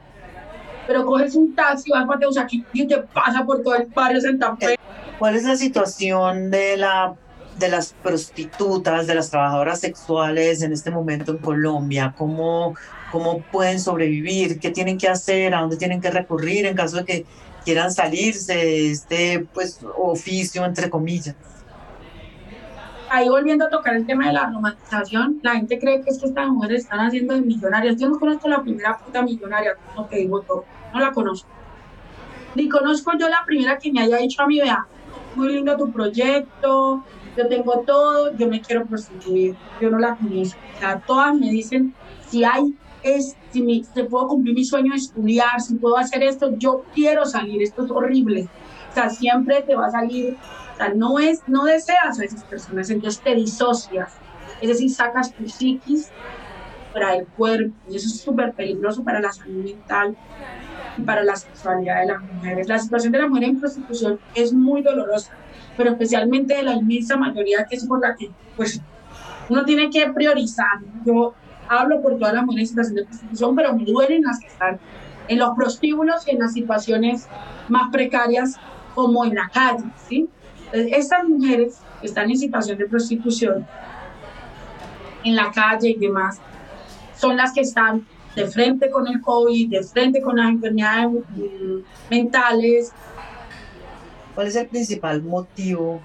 pero 0.88 1.06
coges 1.06 1.36
un 1.36 1.54
taxi, 1.54 1.92
vas 1.92 2.08
para 2.08 2.42
aquí 2.42 2.66
y 2.74 2.88
te 2.88 2.98
pasa 2.98 3.46
por 3.46 3.62
todo 3.62 3.76
el 3.76 3.86
barrio 3.88 4.22
Santa 4.22 4.56
Fe. 4.56 4.78
¿Cuál 5.20 5.36
es 5.36 5.44
la 5.44 5.58
situación 5.58 6.50
de 6.50 6.78
la 6.78 7.16
de 7.60 7.70
las 7.70 7.94
prostitutas, 8.04 9.08
de 9.08 9.16
las 9.16 9.32
trabajadoras 9.32 9.80
sexuales 9.80 10.62
en 10.62 10.72
este 10.74 10.92
momento 10.92 11.32
en 11.32 11.40
Colombia? 11.40 12.14
¿Cómo, 12.18 12.76
cómo 13.12 13.42
pueden 13.52 13.80
sobrevivir? 13.80 14.60
¿Qué 14.60 14.70
tienen 14.70 14.98
que 14.98 15.08
hacer? 15.08 15.54
¿A 15.56 15.62
dónde 15.62 15.78
tienen 15.78 16.00
que 16.00 16.12
recurrir 16.12 16.66
en 16.68 16.76
caso 16.76 16.98
de 16.98 17.06
que 17.06 17.26
quieran 17.66 17.92
salirse 17.92 18.56
de 18.56 18.92
este 18.92 19.48
pues, 19.54 19.80
oficio, 19.98 20.66
entre 20.66 20.90
comillas? 20.90 21.36
Ahí 23.10 23.30
volviendo 23.30 23.66
a 23.66 23.70
tocar 23.70 23.96
el 23.96 24.06
tema 24.06 24.28
de 24.28 24.34
la 24.34 24.48
romantización, 24.48 25.40
la 25.42 25.56
gente 25.56 25.80
cree 25.80 26.02
que 26.02 26.10
es 26.10 26.20
que 26.20 26.28
estas 26.28 26.50
mujeres 26.50 26.84
están 26.84 27.00
haciendo 27.00 27.36
de 27.36 27.42
millonarias. 27.42 27.96
Yo 27.98 28.10
no 28.10 28.20
conozco 28.20 28.50
la 28.50 28.62
primera 28.62 28.98
puta 28.98 29.22
millonaria, 29.22 29.78
digo 30.12 30.42
todo, 30.42 30.66
no 30.94 31.00
la 31.00 31.12
conozco. 31.12 31.48
Ni 32.56 32.68
conozco 32.68 33.12
yo 33.18 33.30
la 33.30 33.44
primera 33.46 33.78
que 33.78 33.92
me 33.94 34.02
haya 34.02 34.18
dicho 34.18 34.42
a 34.42 34.48
mí, 34.48 34.60
vea, 34.60 34.86
muy 35.36 35.54
lindo 35.54 35.78
tu 35.78 35.92
proyecto, 35.92 37.04
yo 37.38 37.48
tengo 37.48 37.84
todo, 37.86 38.36
yo 38.36 38.48
me 38.48 38.60
quiero 38.60 38.86
prostituir, 38.86 39.56
yo 39.80 39.90
no 39.90 40.00
la 40.00 40.16
conozco. 40.16 40.60
O 40.76 40.80
sea, 40.80 41.00
todas 41.00 41.36
me 41.36 41.50
dicen, 41.50 41.94
si 42.28 42.44
hay, 42.44 42.76
es, 43.04 43.38
si, 43.52 43.62
me, 43.62 43.82
puedo 44.06 44.28
cumplir 44.28 44.56
mi 44.56 44.66
sueño 44.66 44.92
de 44.92 44.98
estudiar, 44.98 45.62
si 45.62 45.76
puedo 45.76 45.98
hacer 45.98 46.24
esto, 46.24 46.58
yo 46.58 46.84
quiero 46.94 47.26
salir, 47.26 47.62
esto 47.62 47.86
es 47.86 47.92
horrible. 47.92 48.50
O 48.90 48.94
sea, 48.94 49.10
siempre 49.10 49.62
te 49.62 49.76
va 49.76 49.88
a 49.88 49.92
salir, 49.92 50.36
no, 50.96 51.20
es, 51.20 51.44
no 51.48 51.66
deseas 51.66 52.20
a 52.20 52.24
esas 52.24 52.44
personas, 52.44 52.90
entonces 52.90 53.22
te 53.22 53.36
disocias. 53.36 54.14
Es 54.62 54.70
decir, 54.70 54.90
sacas 54.90 55.34
tu 55.34 55.48
psiquis 55.48 56.10
para 56.94 57.16
el 57.16 57.28
cuerpo, 57.28 57.76
y 57.90 57.96
eso 57.96 58.08
es 58.08 58.22
súper 58.22 58.54
peligroso 58.54 59.04
para 59.04 59.20
la 59.20 59.32
salud 59.32 59.64
mental 59.64 60.16
y 60.98 61.02
para 61.02 61.24
la 61.24 61.36
sexualidad 61.36 62.02
de 62.02 62.08
las 62.08 62.22
mujeres. 62.22 62.68
La 62.68 62.80
situación 62.80 63.12
de 63.12 63.20
la 63.20 63.28
mujer 63.28 63.44
en 63.44 63.60
prostitución 63.60 64.20
es 64.34 64.54
muy 64.54 64.82
dolorosa 64.82 65.32
pero 65.78 65.92
especialmente 65.92 66.56
de 66.56 66.64
la 66.64 66.74
inmensa 66.74 67.16
mayoría 67.16 67.66
que 67.70 67.76
es 67.76 67.86
por 67.86 68.02
la 68.02 68.16
que 68.16 68.32
pues 68.58 68.82
uno 69.48 69.64
tiene 69.64 69.90
que 69.90 70.10
priorizar. 70.10 70.80
Yo 71.06 71.34
hablo 71.70 72.02
por 72.02 72.18
todas 72.18 72.34
las 72.34 72.44
mujeres 72.44 72.64
en 72.64 72.70
situación 72.70 72.96
de 72.96 73.06
prostitución, 73.06 73.56
pero 73.56 73.74
me 73.74 73.86
duelen 73.86 74.24
las 74.24 74.40
que 74.40 74.48
están 74.48 74.80
en 75.28 75.40
los 75.40 75.56
prostíbulos 75.56 76.28
y 76.28 76.32
en 76.32 76.40
las 76.40 76.54
situaciones 76.54 77.28
más 77.70 77.90
precarias 77.92 78.56
como 78.96 79.24
en 79.24 79.36
la 79.36 79.50
calle, 79.54 79.86
¿sí? 80.10 80.28
Estas 80.72 81.24
mujeres 81.28 81.80
que 82.02 82.08
están 82.08 82.30
en 82.30 82.38
situación 82.38 82.78
de 82.78 82.86
prostitución 82.86 83.66
en 85.24 85.36
la 85.36 85.52
calle 85.52 85.90
y 85.90 85.98
demás, 85.98 86.40
son 87.16 87.36
las 87.36 87.54
que 87.54 87.62
están 87.62 88.06
de 88.36 88.46
frente 88.48 88.90
con 88.92 89.08
el 89.08 89.20
COVID, 89.22 89.70
de 89.70 89.84
frente 89.84 90.22
con 90.22 90.38
las 90.38 90.50
enfermedades 90.50 91.12
mm, 91.36 92.10
mentales, 92.10 92.94
¿Cuál 94.38 94.50
es 94.50 94.56
el 94.56 94.68
principal 94.68 95.24
motivo 95.24 96.00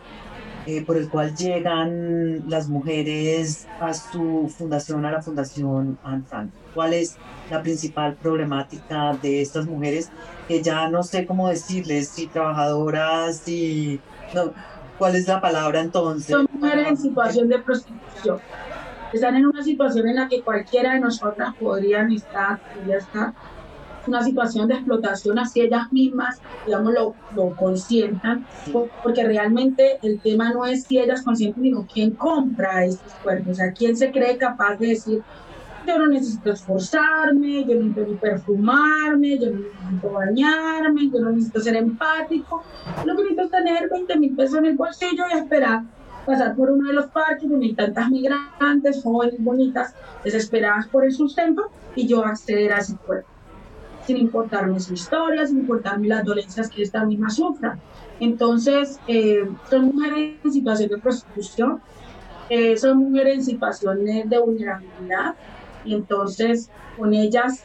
eh, 0.64 0.82
por 0.86 0.96
el 0.96 1.10
cual 1.10 1.36
llegan 1.36 2.48
las 2.48 2.66
mujeres 2.66 3.68
a 3.78 3.92
su 3.92 4.50
fundación, 4.56 5.04
a 5.04 5.10
la 5.10 5.20
Fundación 5.20 5.98
Anfran? 6.02 6.50
¿Cuál 6.72 6.94
es 6.94 7.18
la 7.50 7.60
principal 7.60 8.14
problemática 8.14 9.18
de 9.20 9.42
estas 9.42 9.66
mujeres 9.66 10.08
que 10.48 10.62
ya 10.62 10.88
no 10.88 11.02
sé 11.02 11.26
cómo 11.26 11.50
decirles, 11.50 12.08
si 12.08 12.26
trabajadoras, 12.26 13.36
si... 13.36 14.00
No, 14.34 14.52
¿Cuál 14.98 15.16
es 15.16 15.26
la 15.26 15.40
palabra 15.40 15.80
entonces? 15.80 16.30
Son 16.30 16.46
mujeres 16.52 16.88
en 16.88 16.96
situación 16.96 17.48
de 17.48 17.58
prostitución. 17.58 18.38
Están 19.12 19.36
en 19.36 19.46
una 19.46 19.62
situación 19.62 20.08
en 20.08 20.16
la 20.16 20.28
que 20.28 20.42
cualquiera 20.42 20.94
de 20.94 21.00
nosotras 21.00 21.54
podrían 21.58 22.12
estar, 22.12 22.60
podría 22.74 22.98
estar 22.98 23.32
una 24.06 24.22
situación 24.22 24.68
de 24.68 24.74
explotación 24.74 25.38
hacia 25.38 25.64
ellas 25.64 25.92
mismas, 25.92 26.40
digamos, 26.66 26.92
lo, 26.92 27.14
lo 27.34 27.56
consientan, 27.56 28.46
porque 29.02 29.24
realmente 29.24 29.98
el 30.02 30.20
tema 30.20 30.52
no 30.52 30.66
es 30.66 30.84
si 30.84 30.98
ellas 30.98 31.22
consienten, 31.22 31.62
sino 31.62 31.86
quién 31.92 32.12
compra 32.12 32.84
estos 32.84 33.12
cuerpos, 33.22 33.52
o 33.52 33.54
sea, 33.54 33.72
quién 33.72 33.96
se 33.96 34.10
cree 34.10 34.38
capaz 34.38 34.76
de 34.76 34.88
decir, 34.88 35.22
yo 35.86 35.98
no 35.98 36.06
necesito 36.08 36.52
esforzarme, 36.52 37.64
yo 37.64 37.74
no 37.74 37.86
necesito 37.86 38.16
perfumarme, 38.20 39.38
yo 39.38 39.50
no 39.50 39.60
necesito 39.60 40.10
bañarme, 40.12 41.10
yo 41.12 41.20
no 41.20 41.30
necesito 41.30 41.60
ser 41.60 41.76
empático, 41.76 42.62
lo 43.04 43.16
que 43.16 43.22
necesito 43.22 43.42
es 43.42 43.50
tener 43.50 43.90
20 43.90 44.18
mil 44.18 44.36
pesos 44.36 44.58
en 44.58 44.66
el 44.66 44.76
bolsillo 44.76 45.24
y 45.32 45.38
esperar 45.38 45.82
pasar 46.26 46.54
por 46.54 46.70
uno 46.70 46.88
de 46.88 46.94
los 46.94 47.06
parques 47.06 47.50
donde 47.50 47.74
tantas 47.74 48.08
migrantes, 48.08 49.02
jóvenes, 49.02 49.42
bonitas, 49.42 49.94
desesperadas 50.22 50.86
por 50.86 51.04
el 51.04 51.12
sustento 51.12 51.70
y 51.96 52.06
yo 52.06 52.24
acceder 52.24 52.72
a 52.72 52.78
ese 52.78 52.96
cuerpo 52.96 53.28
sin 54.06 54.16
importarme 54.16 54.80
su 54.80 54.94
historia, 54.94 55.46
sin 55.46 55.60
importarme 55.60 56.08
las 56.08 56.24
dolencias 56.24 56.68
que 56.68 56.82
esta 56.82 57.04
misma 57.04 57.30
sufra. 57.30 57.78
Entonces, 58.20 58.98
eh, 59.06 59.48
son 59.70 59.86
mujeres 59.86 60.34
en 60.44 60.52
situación 60.52 60.90
de 60.90 60.98
prostitución, 60.98 61.80
eh, 62.48 62.76
son 62.76 62.98
mujeres 62.98 63.36
en 63.36 63.44
situaciones 63.44 64.28
de 64.28 64.38
vulnerabilidad, 64.38 65.34
y 65.84 65.94
entonces 65.94 66.70
con 66.96 67.14
ellas, 67.14 67.64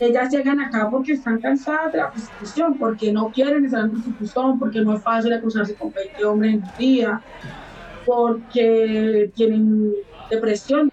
ellas 0.00 0.30
llegan 0.30 0.60
acá 0.60 0.88
porque 0.90 1.12
están 1.12 1.40
cansadas 1.40 1.92
de 1.92 1.98
la 1.98 2.10
prostitución, 2.10 2.78
porque 2.78 3.12
no 3.12 3.30
quieren 3.30 3.64
estar 3.64 3.80
en 3.84 3.90
prostitución, 3.90 4.58
porque 4.58 4.80
no 4.80 4.96
es 4.96 5.02
fácil 5.02 5.32
acusarse 5.32 5.74
con 5.74 5.92
20 5.92 6.24
hombres 6.24 6.54
en 6.54 6.62
un 6.62 6.70
día, 6.78 7.20
porque 8.04 9.30
tienen 9.34 9.92
depresión. 10.30 10.90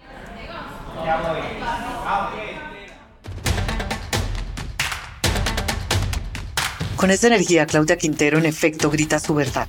Con 6.96 7.10
esa 7.10 7.26
energía, 7.26 7.66
Claudia 7.66 7.96
Quintero 7.98 8.38
en 8.38 8.46
efecto 8.46 8.90
grita 8.90 9.18
su 9.18 9.34
verdad. 9.34 9.68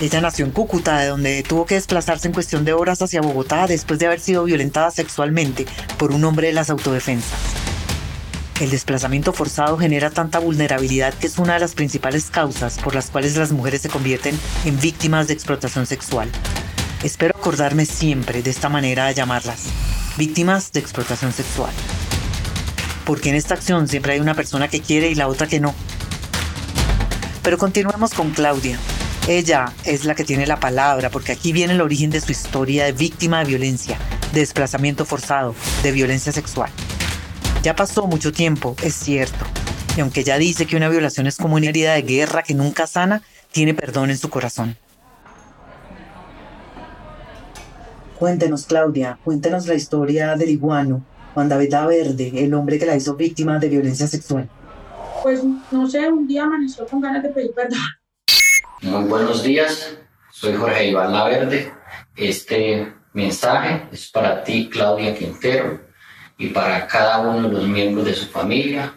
Ella 0.00 0.22
nació 0.22 0.46
en 0.46 0.50
Cúcuta, 0.50 0.98
de 0.98 1.08
donde 1.08 1.42
tuvo 1.42 1.66
que 1.66 1.74
desplazarse 1.74 2.26
en 2.26 2.32
cuestión 2.32 2.64
de 2.64 2.72
horas 2.72 3.02
hacia 3.02 3.20
Bogotá 3.20 3.66
después 3.66 3.98
de 3.98 4.06
haber 4.06 4.18
sido 4.18 4.44
violentada 4.44 4.90
sexualmente 4.90 5.66
por 5.98 6.12
un 6.12 6.24
hombre 6.24 6.46
de 6.46 6.54
las 6.54 6.70
autodefensas. 6.70 7.38
El 8.60 8.70
desplazamiento 8.70 9.34
forzado 9.34 9.76
genera 9.76 10.10
tanta 10.10 10.38
vulnerabilidad 10.38 11.12
que 11.14 11.26
es 11.26 11.38
una 11.38 11.54
de 11.54 11.60
las 11.60 11.74
principales 11.74 12.30
causas 12.30 12.78
por 12.78 12.94
las 12.94 13.10
cuales 13.10 13.36
las 13.36 13.52
mujeres 13.52 13.82
se 13.82 13.90
convierten 13.90 14.38
en 14.64 14.80
víctimas 14.80 15.28
de 15.28 15.34
explotación 15.34 15.86
sexual. 15.86 16.30
Espero 17.02 17.36
acordarme 17.38 17.84
siempre 17.84 18.42
de 18.42 18.50
esta 18.50 18.68
manera 18.68 19.06
de 19.06 19.14
llamarlas, 19.14 19.64
víctimas 20.16 20.72
de 20.72 20.80
explotación 20.80 21.32
sexual. 21.32 21.72
Porque 23.04 23.28
en 23.28 23.34
esta 23.34 23.54
acción 23.54 23.86
siempre 23.86 24.14
hay 24.14 24.20
una 24.20 24.34
persona 24.34 24.68
que 24.68 24.80
quiere 24.80 25.10
y 25.10 25.14
la 25.14 25.28
otra 25.28 25.46
que 25.46 25.60
no 25.60 25.74
pero 27.42 27.58
continuemos 27.58 28.12
con 28.14 28.30
Claudia. 28.30 28.78
Ella 29.28 29.72
es 29.84 30.04
la 30.04 30.14
que 30.14 30.24
tiene 30.24 30.46
la 30.46 30.58
palabra 30.58 31.10
porque 31.10 31.32
aquí 31.32 31.52
viene 31.52 31.74
el 31.74 31.80
origen 31.80 32.10
de 32.10 32.20
su 32.20 32.32
historia 32.32 32.86
de 32.86 32.92
víctima 32.92 33.40
de 33.40 33.44
violencia, 33.44 33.98
de 34.32 34.40
desplazamiento 34.40 35.04
forzado, 35.04 35.54
de 35.82 35.92
violencia 35.92 36.32
sexual. 36.32 36.70
Ya 37.62 37.76
pasó 37.76 38.06
mucho 38.06 38.32
tiempo, 38.32 38.74
es 38.82 38.94
cierto, 38.94 39.44
y 39.96 40.00
aunque 40.00 40.24
ya 40.24 40.38
dice 40.38 40.66
que 40.66 40.76
una 40.76 40.88
violación 40.88 41.26
es 41.26 41.36
como 41.36 41.56
una 41.56 41.68
herida 41.68 41.94
de 41.94 42.02
guerra 42.02 42.42
que 42.42 42.54
nunca 42.54 42.86
sana, 42.86 43.22
tiene 43.52 43.74
perdón 43.74 44.10
en 44.10 44.18
su 44.18 44.30
corazón. 44.30 44.76
Cuéntenos, 48.18 48.66
Claudia, 48.66 49.18
cuéntenos 49.22 49.66
la 49.66 49.74
historia 49.74 50.34
del 50.36 50.50
iguano, 50.50 51.04
Juan 51.34 51.48
David 51.48 51.74
Verde, 51.86 52.32
el 52.34 52.54
hombre 52.54 52.78
que 52.78 52.86
la 52.86 52.96
hizo 52.96 53.14
víctima 53.14 53.58
de 53.58 53.68
violencia 53.68 54.06
sexual. 54.06 54.48
Pues 55.22 55.42
no 55.70 55.88
sé, 55.88 56.08
un 56.08 56.26
día 56.26 56.44
amaneció 56.44 56.86
con 56.86 57.00
ganas 57.00 57.22
de 57.22 57.28
pedir 57.28 57.52
perdón. 57.52 57.78
Muy 58.82 59.04
buenos 59.04 59.42
días, 59.42 59.94
soy 60.30 60.56
Jorge 60.56 60.86
Iván 60.86 61.12
Laverde. 61.12 61.70
Este 62.16 62.90
mensaje 63.12 63.86
es 63.92 64.10
para 64.10 64.42
ti, 64.42 64.70
Claudia 64.72 65.14
Quintero, 65.14 65.82
y 66.38 66.46
para 66.46 66.86
cada 66.86 67.18
uno 67.18 67.46
de 67.46 67.54
los 67.56 67.68
miembros 67.68 68.06
de 68.06 68.14
su 68.14 68.24
familia, 68.28 68.94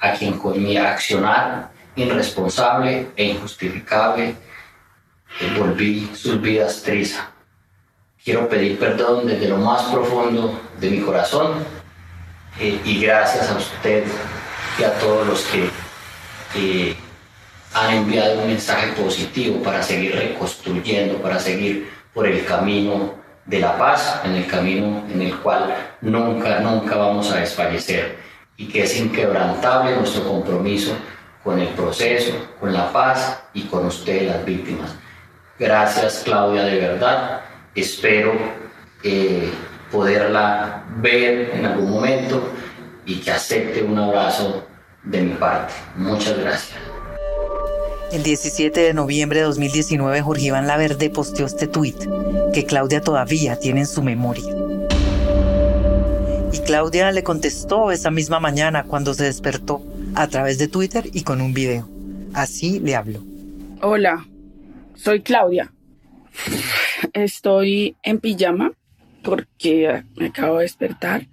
a 0.00 0.12
quien 0.12 0.38
con 0.38 0.62
mi 0.62 0.78
accionar 0.78 1.72
irresponsable 1.94 3.08
e 3.16 3.24
injustificable 3.24 4.34
volví 5.58 6.10
sus 6.14 6.40
vidas 6.40 6.82
trizas. 6.82 7.26
Quiero 8.24 8.48
pedir 8.48 8.78
perdón 8.78 9.26
desde 9.26 9.48
lo 9.50 9.58
más 9.58 9.82
profundo 9.92 10.58
de 10.80 10.90
mi 10.90 11.00
corazón 11.00 11.62
eh, 12.58 12.80
y 12.82 12.98
gracias 13.02 13.50
a 13.50 13.58
usted 13.58 14.04
y 14.78 14.84
a 14.84 14.98
todos 14.98 15.26
los 15.26 15.42
que 15.42 15.68
eh, 16.54 16.96
han 17.76 17.94
enviado 17.94 18.40
un 18.40 18.46
mensaje 18.46 18.92
positivo 18.92 19.62
para 19.62 19.82
seguir 19.82 20.16
reconstruyendo, 20.16 21.18
para 21.18 21.38
seguir 21.38 21.90
por 22.14 22.26
el 22.26 22.42
camino 22.46 23.14
de 23.44 23.60
la 23.60 23.76
paz, 23.76 24.22
en 24.24 24.34
el 24.34 24.46
camino 24.46 25.04
en 25.12 25.20
el 25.20 25.36
cual 25.36 25.76
nunca, 26.00 26.60
nunca 26.60 26.96
vamos 26.96 27.30
a 27.30 27.36
desfallecer 27.36 28.16
y 28.56 28.66
que 28.68 28.84
es 28.84 28.98
inquebrantable 28.98 29.94
nuestro 29.94 30.24
compromiso 30.24 30.96
con 31.44 31.58
el 31.58 31.68
proceso, 31.68 32.32
con 32.58 32.72
la 32.72 32.90
paz 32.90 33.42
y 33.52 33.64
con 33.64 33.84
ustedes 33.84 34.34
las 34.34 34.44
víctimas. 34.46 34.94
Gracias 35.58 36.22
Claudia, 36.24 36.64
de 36.64 36.80
verdad. 36.80 37.42
Espero 37.74 38.32
eh, 39.02 39.50
poderla 39.92 40.82
ver 40.96 41.50
en 41.54 41.66
algún 41.66 41.90
momento 41.90 42.50
y 43.04 43.16
que 43.16 43.32
acepte 43.32 43.82
un 43.82 43.98
abrazo 43.98 44.66
de 45.02 45.20
mi 45.20 45.34
parte. 45.34 45.74
Muchas 45.94 46.38
gracias. 46.38 46.95
El 48.12 48.22
17 48.22 48.80
de 48.80 48.94
noviembre 48.94 49.40
de 49.40 49.46
2019, 49.46 50.22
Jorge 50.22 50.46
Iván 50.46 50.68
Laverde 50.68 51.10
posteó 51.10 51.44
este 51.44 51.66
tuit 51.66 51.96
que 52.54 52.64
Claudia 52.64 53.00
todavía 53.00 53.58
tiene 53.58 53.80
en 53.80 53.86
su 53.86 54.02
memoria. 54.02 54.54
Y 56.52 56.58
Claudia 56.60 57.10
le 57.10 57.24
contestó 57.24 57.90
esa 57.90 58.12
misma 58.12 58.38
mañana 58.38 58.84
cuando 58.84 59.12
se 59.12 59.24
despertó 59.24 59.82
a 60.14 60.28
través 60.28 60.58
de 60.58 60.68
Twitter 60.68 61.10
y 61.12 61.22
con 61.22 61.40
un 61.40 61.52
video. 61.52 61.88
Así 62.32 62.78
le 62.78 62.94
habló. 62.94 63.24
Hola, 63.82 64.24
soy 64.94 65.20
Claudia. 65.22 65.72
Estoy 67.12 67.96
en 68.04 68.20
pijama 68.20 68.72
porque 69.22 70.04
me 70.14 70.26
acabo 70.26 70.58
de 70.58 70.62
despertar. 70.62 71.26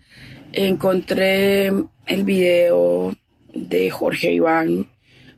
Encontré 0.51 1.67
el 1.67 2.23
video 2.23 3.13
de 3.53 3.91
Jorge 3.91 4.33
Iván, 4.33 4.87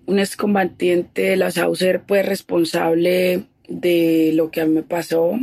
un 0.06 0.20
excombatiente 0.20 1.24
de 1.24 1.38
la 1.38 1.52
Saucer, 1.52 2.04
pues 2.06 2.26
responsable 2.26 3.46
de 3.68 4.32
lo 4.34 4.52
que 4.52 4.62
a 4.62 4.66
mí 4.66 4.74
me 4.74 4.84
pasó. 4.84 5.40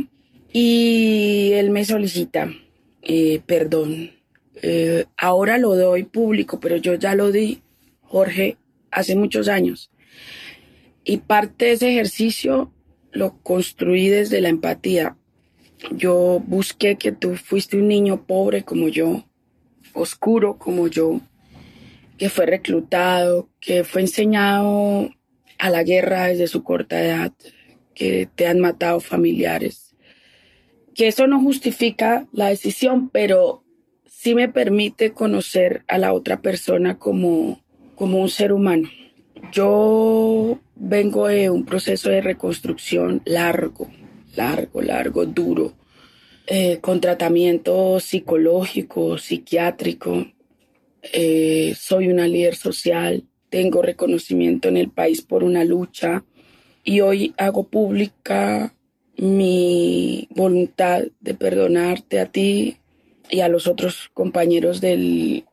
Y 0.51 1.51
él 1.53 1.71
me 1.71 1.83
solicita 1.83 2.49
eh, 3.03 3.41
perdón. 3.45 4.11
Eh, 4.61 5.05
ahora 5.17 5.57
lo 5.57 5.75
doy 5.75 6.03
público, 6.03 6.59
pero 6.59 6.77
yo 6.77 6.95
ya 6.95 7.15
lo 7.15 7.31
di, 7.31 7.61
Jorge, 8.01 8.57
hace 8.91 9.15
muchos 9.15 9.49
años. 9.49 9.91
Y 11.03 11.17
parte 11.17 11.65
de 11.65 11.71
ese 11.73 11.91
ejercicio 11.91 12.71
lo 13.11 13.37
construí 13.43 14.07
desde 14.07 14.39
la 14.39 14.49
empatía. 14.49 15.17
Yo 15.91 16.41
busqué 16.47 16.95
que 16.95 17.11
tú 17.11 17.35
fuiste 17.35 17.75
un 17.77 17.89
niño 17.89 18.25
pobre 18.25 18.63
como 18.63 18.87
yo, 18.87 19.25
oscuro 19.93 20.57
como 20.57 20.87
yo, 20.87 21.19
que 22.17 22.29
fue 22.29 22.45
reclutado, 22.45 23.49
que 23.59 23.83
fue 23.83 24.01
enseñado 24.01 25.09
a 25.57 25.69
la 25.69 25.83
guerra 25.83 26.27
desde 26.27 26.47
su 26.47 26.63
corta 26.63 27.01
edad, 27.03 27.33
que 27.93 28.27
te 28.35 28.47
han 28.47 28.59
matado 28.59 28.99
familiares. 28.99 29.95
Que 30.93 31.07
eso 31.07 31.27
no 31.27 31.41
justifica 31.41 32.27
la 32.31 32.49
decisión, 32.49 33.09
pero 33.09 33.63
sí 34.05 34.35
me 34.35 34.49
permite 34.49 35.11
conocer 35.11 35.83
a 35.87 35.97
la 35.97 36.13
otra 36.13 36.41
persona 36.41 36.97
como, 36.97 37.61
como 37.95 38.19
un 38.19 38.29
ser 38.29 38.53
humano. 38.53 38.89
Yo 39.51 40.59
vengo 40.75 41.27
de 41.27 41.49
un 41.49 41.65
proceso 41.65 42.09
de 42.09 42.21
reconstrucción 42.21 43.21
largo, 43.25 43.89
largo, 44.35 44.81
largo, 44.81 45.25
duro, 45.25 45.73
eh, 46.47 46.79
con 46.81 47.01
tratamiento 47.01 47.99
psicológico, 47.99 49.17
psiquiátrico. 49.17 50.27
Eh, 51.11 51.75
soy 51.77 52.07
una 52.07 52.27
líder 52.27 52.55
social, 52.55 53.23
tengo 53.49 53.81
reconocimiento 53.81 54.69
en 54.69 54.77
el 54.77 54.89
país 54.89 55.21
por 55.21 55.43
una 55.43 55.63
lucha 55.65 56.23
y 56.83 57.01
hoy 57.01 57.33
hago 57.37 57.67
pública 57.67 58.73
mi 59.17 60.27
voluntad 60.31 61.03
de 61.19 61.33
perdonarte 61.33 62.19
a 62.19 62.31
ti 62.31 62.77
y 63.29 63.41
a 63.41 63.49
los 63.49 63.67
otros 63.67 64.09
compañeros 64.13 64.81
del 64.81 65.45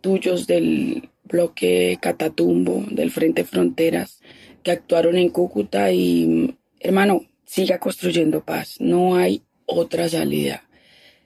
tuyos 0.00 0.46
del 0.46 1.08
bloque 1.24 1.98
Catatumbo, 2.00 2.84
del 2.90 3.10
Frente 3.10 3.44
Fronteras, 3.44 4.20
que 4.62 4.70
actuaron 4.70 5.16
en 5.16 5.30
Cúcuta 5.30 5.90
y, 5.92 6.56
hermano, 6.80 7.22
siga 7.44 7.78
construyendo 7.78 8.44
paz. 8.44 8.76
No 8.80 9.16
hay 9.16 9.42
otra 9.64 10.08
salida. 10.08 10.64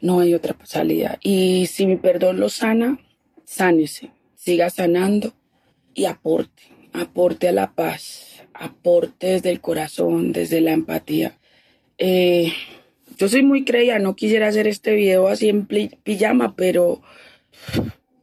No 0.01 0.21
hay 0.21 0.35
otra 0.35 0.57
salida. 0.65 1.19
Y 1.23 1.67
si 1.67 1.87
mi 1.87 1.97
perdón 1.97 2.41
lo 2.41 2.49
sana, 2.49 2.99
sánese. 3.51 4.11
Siga 4.37 4.71
sanando 4.71 5.35
y 5.93 6.05
aporte. 6.05 6.63
Aporte 6.93 7.49
a 7.49 7.53
la 7.53 7.73
paz. 7.73 8.43
Aporte 8.55 9.27
desde 9.27 9.51
el 9.51 9.61
corazón, 9.61 10.33
desde 10.33 10.61
la 10.61 10.73
empatía. 10.73 11.37
Eh, 11.99 12.53
yo 13.19 13.29
soy 13.29 13.43
muy 13.43 13.65
creída, 13.65 13.99
no 13.99 14.15
quisiera 14.15 14.49
hacer 14.49 14.67
este 14.67 14.95
video 14.95 15.29
así 15.29 15.49
en 15.49 15.67
pijama, 15.67 16.55
pero 16.55 17.03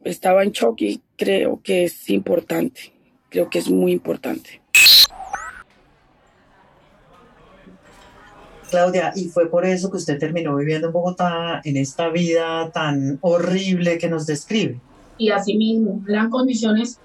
estaba 0.02 0.42
en 0.42 0.52
shock 0.52 0.80
y 0.80 1.02
creo 1.16 1.60
que 1.62 1.84
es 1.84 2.08
importante. 2.10 2.92
Creo 3.28 3.50
que 3.50 3.58
es 3.58 3.68
muy 3.68 3.92
importante. 3.92 4.62
Claudia, 8.70 9.12
y 9.14 9.26
fue 9.26 9.50
por 9.50 9.64
eso 9.64 9.90
que 9.90 9.98
usted 9.98 10.18
terminó 10.18 10.56
viviendo 10.56 10.88
en 10.88 10.92
Bogotá 10.92 11.60
en 11.64 11.76
esta 11.76 12.08
vida 12.08 12.70
tan 12.72 13.18
horrible 13.20 13.98
que 13.98 14.08
nos 14.08 14.26
describe. 14.26 14.80
Y 15.18 15.30
asimismo, 15.30 16.02
eran 16.08 16.30
condiciones 16.30 17.00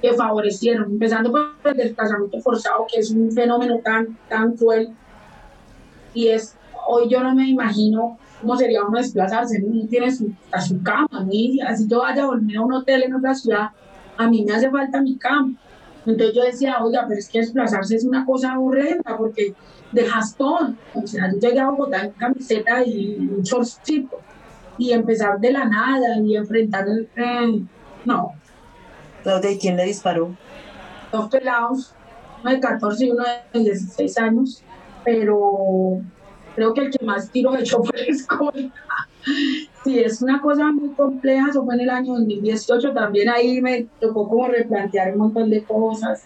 que 0.00 0.12
favorecieron, 0.12 0.92
empezando 0.92 1.32
por 1.32 1.50
el 1.64 1.76
desplazamiento 1.76 2.40
forzado, 2.40 2.86
que 2.92 3.00
es 3.00 3.10
un 3.10 3.32
fenómeno 3.32 3.78
tan, 3.82 4.16
tan 4.28 4.56
cruel. 4.56 4.90
Y 6.12 6.28
es, 6.28 6.56
hoy 6.86 7.08
yo 7.08 7.22
no 7.22 7.34
me 7.34 7.48
imagino 7.48 8.18
cómo 8.40 8.56
sería 8.56 8.84
uno 8.84 8.98
desplazarse, 8.98 9.62
uno 9.64 9.86
tiene 9.88 10.12
su, 10.12 10.30
a 10.52 10.60
su 10.60 10.82
cama, 10.82 11.26
y 11.30 11.60
así 11.60 11.86
yo 11.88 12.00
vaya 12.00 12.22
a 12.22 12.26
dormir 12.26 12.58
a 12.58 12.62
un 12.62 12.72
hotel 12.72 13.04
en 13.04 13.14
otra 13.14 13.34
ciudad, 13.34 13.70
a 14.16 14.28
mí 14.28 14.44
me 14.44 14.52
hace 14.52 14.70
falta 14.70 15.00
mi 15.00 15.16
cama. 15.16 15.54
Entonces 16.06 16.36
yo 16.36 16.42
decía, 16.44 16.84
oiga, 16.84 17.06
pero 17.08 17.18
es 17.18 17.28
que 17.28 17.40
desplazarse 17.40 17.96
es 17.96 18.04
una 18.04 18.26
cosa 18.26 18.58
horrenda, 18.58 19.16
porque 19.16 19.54
de 19.94 20.04
jastón. 20.04 20.76
O 20.94 21.06
sea, 21.06 21.30
yo 21.32 21.38
llegué 21.38 21.60
a 21.60 21.70
Bogotá 21.70 22.04
en 22.04 22.10
camiseta 22.12 22.84
y 22.84 23.16
un 23.16 23.42
shortcito. 23.42 24.18
Y 24.78 24.92
empezar 24.92 25.38
de 25.40 25.52
la 25.52 25.64
nada 25.66 26.18
y 26.18 26.36
enfrentar 26.36 26.86
el... 26.88 27.08
Eh, 27.16 27.62
no. 28.04 28.32
Claudia, 29.22 29.52
¿y 29.52 29.58
quién 29.58 29.76
le 29.76 29.84
disparó? 29.84 30.34
Dos 31.12 31.28
pelados, 31.30 31.94
uno 32.42 32.50
de 32.50 32.60
14 32.60 33.04
y 33.06 33.10
uno 33.10 33.24
de 33.52 33.60
16 33.60 34.18
años, 34.18 34.62
pero 35.04 36.00
creo 36.54 36.74
que 36.74 36.80
el 36.82 36.90
que 36.90 37.04
más 37.04 37.30
tiro 37.30 37.56
hecho 37.56 37.82
fue 37.82 37.98
la 37.98 38.04
escolta. 38.08 39.08
Sí, 39.84 40.00
es 40.00 40.20
una 40.20 40.40
cosa 40.40 40.70
muy 40.72 40.90
compleja, 40.90 41.48
eso 41.50 41.64
fue 41.64 41.74
en 41.74 41.80
el 41.80 41.90
año 41.90 42.14
2018, 42.14 42.92
también 42.92 43.28
ahí 43.28 43.62
me 43.62 43.86
tocó 44.00 44.28
como 44.28 44.48
replantear 44.48 45.12
un 45.12 45.18
montón 45.18 45.50
de 45.50 45.62
cosas, 45.64 46.24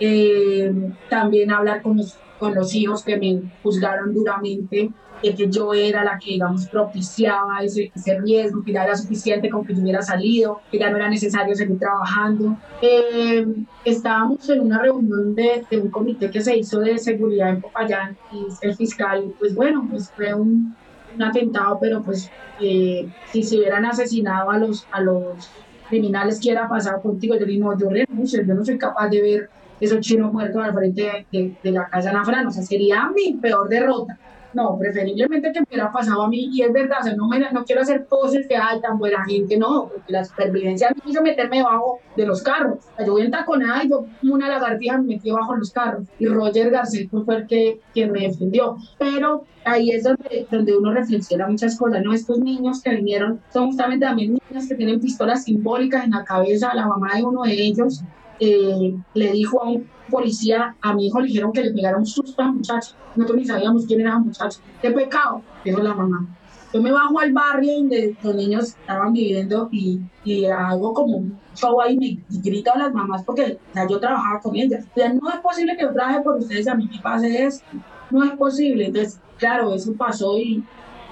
eh, 0.00 0.72
también 1.10 1.50
hablar 1.50 1.82
con 1.82 1.96
los 1.96 2.16
con 2.38 2.54
los 2.54 2.74
hijos 2.74 3.02
que 3.02 3.16
me 3.16 3.42
juzgaron 3.62 4.14
duramente, 4.14 4.90
de 5.22 5.34
que 5.34 5.48
yo 5.48 5.74
era 5.74 6.04
la 6.04 6.18
que, 6.18 6.32
digamos, 6.32 6.66
propiciaba 6.66 7.60
ese, 7.62 7.90
riesgo, 8.20 8.62
que 8.62 8.72
ya 8.72 8.84
era 8.84 8.96
suficiente 8.96 9.48
con 9.48 9.64
que 9.64 9.74
yo 9.74 9.82
hubiera 9.82 10.02
salido, 10.02 10.60
que 10.70 10.78
ya 10.78 10.90
no 10.90 10.96
era 10.96 11.08
necesario 11.08 11.54
seguir 11.54 11.78
trabajando. 11.78 12.56
Eh, 12.82 13.46
estábamos 13.84 14.48
en 14.48 14.60
una 14.60 14.80
reunión 14.80 15.34
de, 15.34 15.64
de, 15.70 15.78
un 15.78 15.90
comité 15.90 16.30
que 16.30 16.40
se 16.40 16.56
hizo 16.56 16.80
de 16.80 16.98
seguridad 16.98 17.50
en 17.50 17.60
Popayán 17.60 18.16
y 18.32 18.46
el 18.66 18.76
fiscal, 18.76 19.32
pues 19.38 19.54
bueno, 19.54 19.86
pues 19.90 20.10
fue 20.14 20.34
un, 20.34 20.74
atentado, 21.20 21.78
pero 21.80 22.02
pues 22.02 22.30
eh, 22.60 23.08
si 23.32 23.42
se 23.42 23.58
hubieran 23.58 23.84
asesinado 23.84 24.50
a 24.50 24.58
los, 24.58 24.86
a 24.92 25.00
los 25.00 25.50
criminales 25.88 26.38
que 26.38 26.50
era 26.50 26.68
pasado 26.68 27.00
contigo, 27.02 27.34
yo 27.36 27.44
digo, 27.44 27.72
no, 27.72 27.78
yo 27.78 27.88
renuncio, 27.88 28.44
yo 28.44 28.54
no 28.54 28.64
soy 28.64 28.78
capaz 28.78 29.08
de 29.08 29.22
ver 29.22 29.50
esos 29.80 30.00
chinos 30.00 30.32
muertos 30.32 30.62
al 30.62 30.74
frente 30.74 31.26
de, 31.32 31.56
de, 31.62 31.70
la 31.72 31.88
casa 31.88 32.12
Nafran, 32.12 32.46
o 32.46 32.50
sea, 32.50 32.62
sería 32.62 33.10
mi 33.10 33.34
peor 33.34 33.68
derrota. 33.68 34.18
No, 34.54 34.78
preferiblemente 34.78 35.52
que 35.52 35.60
me 35.60 35.66
hubiera 35.68 35.92
pasado 35.92 36.22
a 36.22 36.28
mí, 36.28 36.48
y 36.52 36.62
es 36.62 36.72
verdad, 36.72 36.98
o 37.00 37.04
sea, 37.04 37.14
no, 37.14 37.28
me, 37.28 37.38
quiero 37.66 37.82
hacer 37.82 38.06
poses 38.06 38.48
de, 38.48 38.56
ay, 38.56 38.80
tan 38.80 38.98
buena 38.98 39.24
gente, 39.24 39.56
no, 39.58 39.90
porque 39.92 40.12
la 40.12 40.24
supervivencia 40.24 40.90
me 40.90 41.10
hizo 41.10 41.22
meterme 41.22 41.58
debajo 41.58 42.00
de 42.16 42.26
los 42.26 42.42
carros. 42.42 42.78
Yo 43.04 43.12
voy 43.12 43.22
en 43.22 43.30
taconada 43.30 43.84
y 43.84 43.90
yo, 43.90 44.06
una 44.22 44.48
lagartija, 44.48 44.98
me 44.98 45.14
metí 45.14 45.30
bajo 45.30 45.54
los 45.54 45.70
carros, 45.70 46.04
y 46.18 46.26
Roger 46.26 46.70
Garcés 46.70 47.08
fue 47.10 47.36
el 47.36 47.46
que 47.46 47.80
quien 47.92 48.10
me 48.10 48.20
defendió. 48.20 48.76
Pero 48.98 49.44
ahí 49.64 49.90
es 49.90 50.04
donde, 50.04 50.46
donde 50.50 50.76
uno 50.76 50.92
reflexiona 50.92 51.46
muchas 51.46 51.76
cosas, 51.78 52.02
¿no? 52.02 52.14
Estos 52.14 52.38
niños 52.38 52.82
que 52.82 52.94
vinieron 52.94 53.40
son 53.52 53.66
justamente 53.66 54.06
también 54.06 54.38
niños 54.50 54.66
que 54.66 54.74
tienen 54.74 55.00
pistolas 55.00 55.44
simbólicas 55.44 56.04
en 56.04 56.12
la 56.12 56.24
cabeza, 56.24 56.74
la 56.74 56.86
mamá 56.86 57.14
de 57.16 57.22
uno 57.22 57.42
de 57.42 57.52
ellos 57.52 58.02
eh, 58.40 58.96
le 59.14 59.32
dijo 59.32 59.62
a 59.62 59.68
un 59.68 59.88
policía, 60.10 60.76
a 60.80 60.94
mi 60.94 61.06
hijo 61.06 61.20
le 61.20 61.28
dijeron 61.28 61.52
que 61.52 61.62
le 61.62 61.72
pegara 61.72 61.98
un 61.98 62.06
susto 62.06 62.40
a 62.42 62.46
la 62.46 62.52
muchacha. 62.52 62.94
Nosotros 63.14 63.38
ni 63.38 63.44
sabíamos 63.44 63.86
quién 63.86 64.00
era 64.00 64.10
la 64.10 64.18
muchacha. 64.18 64.60
¿Qué 64.80 64.90
pecado? 64.90 65.42
Dijo 65.64 65.80
la 65.82 65.94
mamá. 65.94 66.26
Yo 66.72 66.82
me 66.82 66.92
bajo 66.92 67.18
al 67.18 67.32
barrio 67.32 67.78
donde 67.78 68.14
los 68.22 68.34
niños 68.34 68.64
estaban 68.68 69.12
viviendo 69.12 69.70
y, 69.72 70.00
hago 70.44 70.92
como 70.92 71.16
un 71.16 71.38
show 71.54 71.80
ahí 71.80 71.96
me, 71.96 72.18
grito 72.42 72.70
a 72.74 72.78
las 72.78 72.92
mamás 72.92 73.24
porque 73.24 73.58
yo 73.88 73.98
trabajaba 73.98 74.40
con 74.40 74.54
ellas. 74.54 74.84
O 74.90 74.94
sea, 74.94 75.12
no 75.12 75.30
es 75.30 75.40
posible 75.40 75.76
que 75.76 75.82
yo 75.82 75.92
trabaje 75.92 76.20
por 76.20 76.36
ustedes, 76.36 76.68
a 76.68 76.74
mí 76.74 76.88
me 76.90 77.00
pase 77.00 77.44
esto. 77.44 77.64
No 78.10 78.22
es 78.24 78.32
posible. 78.32 78.86
Entonces, 78.86 79.18
claro, 79.38 79.72
eso 79.74 79.94
pasó 79.94 80.38
y, 80.38 80.62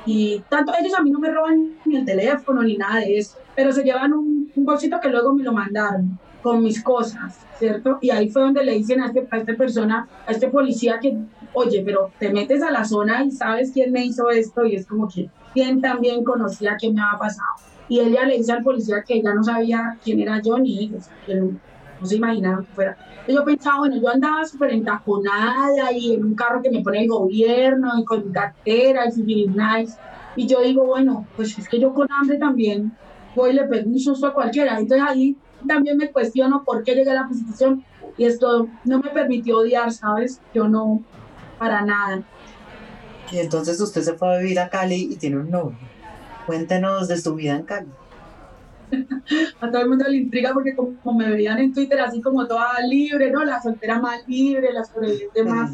y 0.05 0.43
tanto 0.51 0.73
ellos 0.79 0.93
a 0.95 1.03
mí 1.03 1.11
no 1.11 1.19
me 1.19 1.31
roban 1.31 1.73
ni 1.87 1.97
el 1.97 2.05
teléfono 2.05 2.63
ni 2.63 2.77
nada 2.77 3.01
de 3.01 3.17
eso, 3.17 3.39
pero 3.55 3.73
se 3.73 3.83
llevan 3.83 4.13
un 4.13 4.53
bolsito 4.57 5.01
que 5.01 5.09
luego 5.09 5.33
me 5.35 5.43
lo 5.43 5.55
mandaron 5.55 6.19
con 6.47 6.63
mis 6.63 6.81
cosas, 6.81 7.41
¿cierto? 7.59 7.99
Y 8.01 8.11
ahí 8.11 8.31
fue 8.31 8.43
donde 8.43 8.63
le 8.63 8.75
dicen 8.75 9.01
a, 9.01 9.07
este, 9.07 9.27
a 9.29 9.37
esta 9.39 9.55
persona, 9.55 10.09
a 10.25 10.31
este 10.31 10.47
policía 10.47 11.01
que, 11.01 11.19
oye, 11.53 11.83
pero 11.85 12.13
te 12.21 12.33
metes 12.33 12.63
a 12.63 12.71
la 12.71 12.85
zona 12.85 13.25
y 13.25 13.33
sabes 13.33 13.73
quién 13.73 13.91
me 13.91 14.05
hizo 14.05 14.31
esto 14.31 14.65
y 14.65 14.77
es 14.77 14.87
como 14.87 15.09
que, 15.09 15.29
¿quién 15.53 15.81
también 15.81 16.23
conocía 16.23 16.77
qué 16.81 16.93
me 16.93 17.03
había 17.03 17.19
pasado? 17.19 17.49
Y 17.89 17.99
ella 17.99 18.25
le 18.27 18.37
dice 18.37 18.53
al 18.53 18.63
policía 18.63 19.03
que 19.03 19.15
ella 19.15 19.35
no 19.35 19.43
sabía 19.43 19.99
quién 20.05 20.21
era 20.21 20.41
yo 20.41 20.57
ni 20.57 20.85
ellos, 20.85 21.07
que 21.27 21.35
no, 21.35 21.59
se 22.05 22.15
imaginaron 22.15 22.65
que 22.65 22.71
fuera. 22.71 22.97
Y 23.27 23.35
yo 23.35 23.45
pensaba, 23.45 23.79
bueno, 23.79 23.97
yo 24.01 24.09
andaba 24.09 24.45
súper 24.45 24.71
entaconada 24.71 25.91
y 25.91 26.15
en 26.15 26.27
un 26.27 26.37
carro 26.37 26.63
que 26.63 26.71
me 26.71 26.81
pone 26.81 27.03
el 27.03 27.09
gobierno 27.09 27.91
y 27.99 28.05
con 28.05 28.31
cartera 28.31 29.07
y 29.07 29.49
nice. 29.49 29.99
Y 30.37 30.47
yo 30.47 30.61
digo, 30.61 30.85
bueno, 30.85 31.27
pues 31.35 31.59
es 31.59 31.69
que 31.69 31.81
yo 31.81 31.93
con 31.93 32.07
hambre 32.13 32.39
también 32.39 32.93
voy 33.35 33.51
y 33.51 33.55
le 33.55 33.65
pego 33.65 33.91
un 33.91 33.99
susto 33.99 34.29
a 34.29 34.33
cualquiera. 34.33 34.79
Entonces 34.79 35.05
ahí 35.05 35.37
también 35.67 35.97
me 35.97 36.11
cuestiono 36.11 36.65
por 36.65 36.85
qué 36.85 36.95
llegué 36.95 37.11
a 37.11 37.15
la 37.15 37.29
posición 37.29 37.85
y 38.17 38.25
esto 38.25 38.69
no 38.85 38.99
me 39.01 39.11
permitió 39.11 39.59
odiar, 39.59 39.93
¿sabes? 39.93 40.41
Yo 40.55 40.69
no, 40.69 41.03
para 41.59 41.83
nada. 41.83 42.23
Y 43.31 43.39
entonces 43.39 43.81
usted 43.81 44.03
se 44.03 44.15
fue 44.15 44.35
a 44.35 44.39
vivir 44.39 44.61
a 44.61 44.69
Cali 44.69 45.09
y 45.11 45.17
tiene 45.17 45.39
un 45.39 45.51
novio. 45.51 45.79
Cuéntenos 46.47 47.09
de 47.09 47.19
su 47.19 47.35
vida 47.35 47.57
en 47.57 47.63
Cali. 47.65 47.89
a 49.61 49.71
todo 49.71 49.83
el 49.83 49.89
mundo 49.89 50.05
le 50.09 50.17
intriga 50.17 50.53
porque 50.53 50.75
como, 50.75 51.19
me 51.19 51.29
veían 51.29 51.59
en 51.59 51.75
Twitter 51.75 52.01
así 52.01 52.21
como 52.21 52.47
toda 52.47 52.81
libre, 52.87 53.31
¿no? 53.31 53.45
La 53.45 53.61
soltera 53.61 54.01
más 54.01 54.27
libre, 54.29 54.73
la 54.73 54.85
sobreviviente 54.85 55.45
más, 55.45 55.73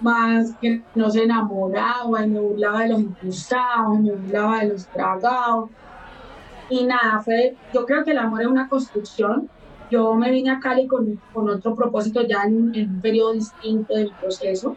más 0.00 0.50
que 0.60 0.82
no 0.94 1.10
se 1.10 1.24
enamoraba 1.24 2.24
y 2.24 2.28
me 2.28 2.40
burlaba 2.40 2.82
de 2.82 2.88
los 2.88 3.00
impulsados, 3.00 4.00
me 4.00 4.12
burlaba 4.12 4.60
de 4.60 4.68
los 4.70 4.86
tragados. 4.86 5.70
Y 6.72 6.84
nada, 6.84 7.20
fue, 7.22 7.54
yo 7.74 7.84
creo 7.84 8.02
que 8.02 8.12
el 8.12 8.18
amor 8.18 8.40
es 8.40 8.46
una 8.46 8.66
construcción. 8.66 9.50
Yo 9.90 10.14
me 10.14 10.30
vine 10.30 10.50
a 10.52 10.58
Cali 10.58 10.86
con, 10.86 11.20
con 11.34 11.50
otro 11.50 11.74
propósito 11.74 12.22
ya 12.22 12.44
en, 12.44 12.72
un 12.74 13.00
periodo 13.02 13.34
distinto 13.34 13.94
del 13.94 14.10
proceso, 14.18 14.74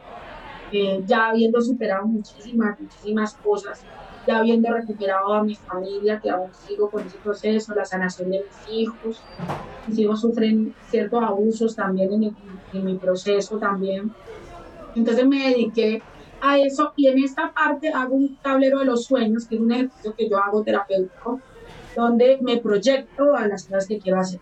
eh, 0.74 1.02
ya 1.06 1.30
habiendo 1.30 1.62
superado 1.62 2.06
muchísimas, 2.06 2.78
muchísimas 2.82 3.36
cosas, 3.36 3.82
ya 4.28 4.40
habiendo 4.40 4.74
recuperado 4.74 5.34
a 5.36 5.42
mi 5.42 5.56
familia, 5.56 6.20
que 6.20 6.30
aún 6.30 6.50
sigo 6.68 6.90
con 6.90 7.08
ese 7.08 7.18
proceso, 7.20 7.74
la 7.74 7.86
sanación 7.86 8.30
de 8.30 8.44
mis 8.44 8.78
hijos. 8.78 9.22
Mis 9.88 10.00
hijos 10.00 10.20
sufren 10.20 10.76
ciertos 10.90 11.24
abusos 11.24 11.78
también 11.78 12.12
en 12.12 12.20
mi, 12.20 12.34
en 12.74 12.84
mi 12.84 12.96
proceso 12.96 13.58
también. 13.58 14.12
Entonces 14.98 15.26
me 15.26 15.48
dediqué 15.48 16.02
a 16.42 16.60
eso 16.60 16.92
y 16.98 17.08
en 17.08 17.24
esta 17.24 17.54
parte 17.54 17.88
hago 17.94 18.16
un 18.16 18.36
tablero 18.42 18.80
de 18.80 18.86
los 18.86 19.06
sueños, 19.06 19.48
que 19.48 19.56
es 19.56 19.62
un 19.62 19.72
ejercicio 19.72 20.14
que 20.14 20.28
yo 20.28 20.38
hago 20.40 20.62
terapéutico, 20.62 21.40
donde 21.96 22.40
me 22.42 22.60
proyecto 22.62 23.36
a 23.36 23.48
las 23.48 23.68
cosas 23.68 23.88
que 23.88 24.00
quiero 24.00 24.20
hacer. 24.20 24.42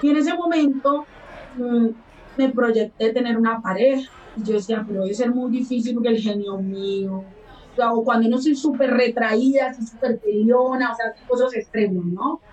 Y 0.00 0.10
en 0.10 0.16
ese 0.18 0.34
momento 0.34 1.10
mm, 1.52 1.88
me 2.36 2.50
proyecté 2.52 3.12
tener 3.12 3.36
una 3.38 3.60
pareja. 3.62 4.08
Y 4.34 4.44
yo 4.44 4.54
decía, 4.54 4.84
pero 4.86 5.02
debe 5.02 5.14
ser 5.14 5.30
muy 5.32 5.50
difícil 5.50 5.94
porque 5.94 6.10
el 6.10 6.18
genio 6.20 6.58
mío, 6.58 7.36
o 7.76 8.04
cuando 8.04 8.28
no 8.28 8.38
soy 8.40 8.54
súper 8.56 8.90
retraída, 8.90 9.68
así 9.70 9.86
súper 9.86 10.20
peleona, 10.20 10.92
o 10.92 10.96
sea, 10.96 11.06
cosas 11.26 11.54
extremos, 11.54 12.04
¿no? 12.06 12.44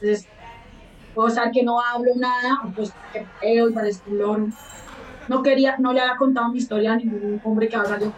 Entonces, 0.00 0.30
puedo 1.12 1.30
saber 1.30 1.52
que 1.52 1.62
no 1.64 1.80
hablo 1.80 2.12
nada, 2.16 2.58
pues 2.74 2.98
que 3.12 3.30
feo 3.40 3.70
y 3.70 3.74
parezco 3.74 4.10
un 4.10 4.58
No 5.26 5.42
quería, 5.42 5.78
no 5.78 5.92
le 5.92 6.00
había 6.00 6.16
contado 6.18 6.50
mi 6.52 6.58
historia 6.58 6.94
a 6.94 6.96
ningún 6.96 7.40
hombre 7.44 7.68
que 7.68 7.76
habla 7.76 7.98
yo 8.00 8.12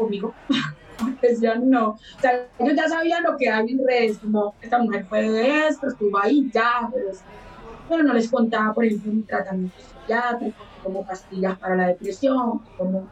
conmigo. 1.03 1.19
decían 1.23 1.71
no. 1.71 1.89
O 1.91 2.21
sea, 2.21 2.47
ellos 2.59 2.77
ya 2.77 2.89
sabían 2.89 3.23
lo 3.23 3.37
que 3.37 3.49
hay 3.49 3.71
en 3.71 3.87
redes, 3.87 4.19
como 4.19 4.55
esta 4.61 4.79
mujer 4.79 5.07
fue 5.07 5.31
de 5.31 5.69
esto, 5.69 5.89
estuvo 5.89 6.19
ahí, 6.19 6.51
ya, 6.53 6.89
pero, 6.93 8.03
no 8.03 8.15
les 8.15 8.31
contaba, 8.31 8.73
por 8.73 8.85
ejemplo, 8.85 9.13
mi 9.13 9.23
tratamiento 9.23 9.77
psiquiátrico, 9.79 10.65
como 10.83 11.05
pastillas 11.05 11.59
para 11.59 11.77
la 11.77 11.89
depresión, 11.89 12.61
como 12.79 13.07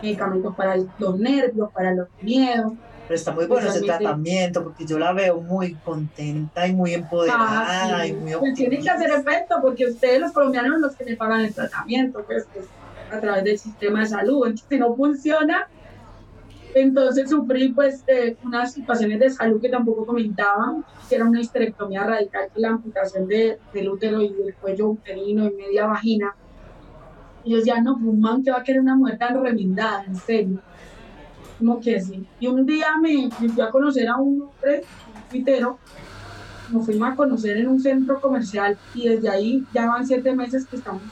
medicamentos 0.00 0.54
para 0.54 0.76
los 0.76 1.18
nervios, 1.18 1.72
para 1.72 1.92
los 1.92 2.08
miedos. 2.20 2.74
Pero 3.06 3.16
está 3.16 3.32
muy 3.32 3.46
bueno 3.46 3.68
ese 3.68 3.82
tratamiento 3.82 4.62
porque 4.62 4.86
yo 4.86 4.98
la 4.98 5.12
veo 5.12 5.40
muy 5.40 5.74
contenta 5.74 6.66
y 6.66 6.72
muy 6.72 6.94
empoderada 6.94 7.98
ah, 7.98 8.06
y 8.06 8.14
muy 8.14 8.32
pues 8.34 8.54
tiene 8.54 8.78
que 8.78 8.88
hacer 8.88 9.10
efecto 9.10 9.56
porque 9.60 9.86
ustedes 9.86 10.20
los 10.20 10.32
colombianos 10.32 10.72
son 10.72 10.82
los 10.82 10.96
que 10.96 11.04
me 11.04 11.16
pagan 11.16 11.42
el 11.42 11.52
tratamiento, 11.52 12.24
pues, 12.24 12.46
pues 12.52 12.66
a 13.10 13.20
través 13.20 13.44
del 13.44 13.58
sistema 13.58 14.00
de 14.00 14.06
salud. 14.06 14.46
Entonces, 14.46 14.66
si 14.68 14.78
no 14.78 14.94
funciona, 14.94 15.68
entonces 16.74 17.30
sufrí 17.30 17.68
pues 17.68 18.04
unas 18.42 18.72
situaciones 18.72 19.20
de 19.20 19.30
salud 19.30 19.60
que 19.60 19.68
tampoco 19.68 20.04
comentaban, 20.04 20.84
que 21.08 21.14
era 21.14 21.24
una 21.24 21.40
histerectomía 21.40 22.02
radical, 22.02 22.48
la 22.56 22.70
amputación 22.70 23.28
de, 23.28 23.58
del 23.72 23.88
útero 23.88 24.20
y 24.20 24.32
del 24.32 24.54
cuello 24.54 24.88
uterino 24.88 25.46
y 25.46 25.52
media 25.52 25.86
vagina. 25.86 26.34
Y 27.44 27.52
yo 27.52 27.58
decía, 27.58 27.80
no, 27.80 27.96
pues 27.98 28.18
man 28.18 28.42
que 28.42 28.50
va 28.50 28.58
a 28.58 28.62
querer 28.64 28.80
una 28.80 28.96
mujer 28.96 29.18
tan 29.18 29.40
remendada, 29.40 30.04
en 30.04 30.16
serio. 30.16 30.58
Como 31.58 31.78
que 31.78 32.00
sí. 32.00 32.26
Y 32.40 32.48
un 32.48 32.66
día 32.66 32.86
me, 33.00 33.30
fui 33.30 33.60
a 33.60 33.70
conocer 33.70 34.08
a 34.08 34.16
un 34.16 34.42
hombre, 34.42 34.82
un 35.14 35.30
tuitero, 35.30 35.78
nos 36.72 36.86
fuimos 36.86 37.12
a 37.12 37.14
conocer 37.14 37.56
en 37.58 37.68
un 37.68 37.80
centro 37.80 38.20
comercial 38.20 38.76
y 38.94 39.08
desde 39.08 39.28
ahí 39.28 39.64
ya 39.72 39.86
van 39.86 40.04
siete 40.04 40.34
meses 40.34 40.66
que 40.66 40.76
estamos 40.76 41.02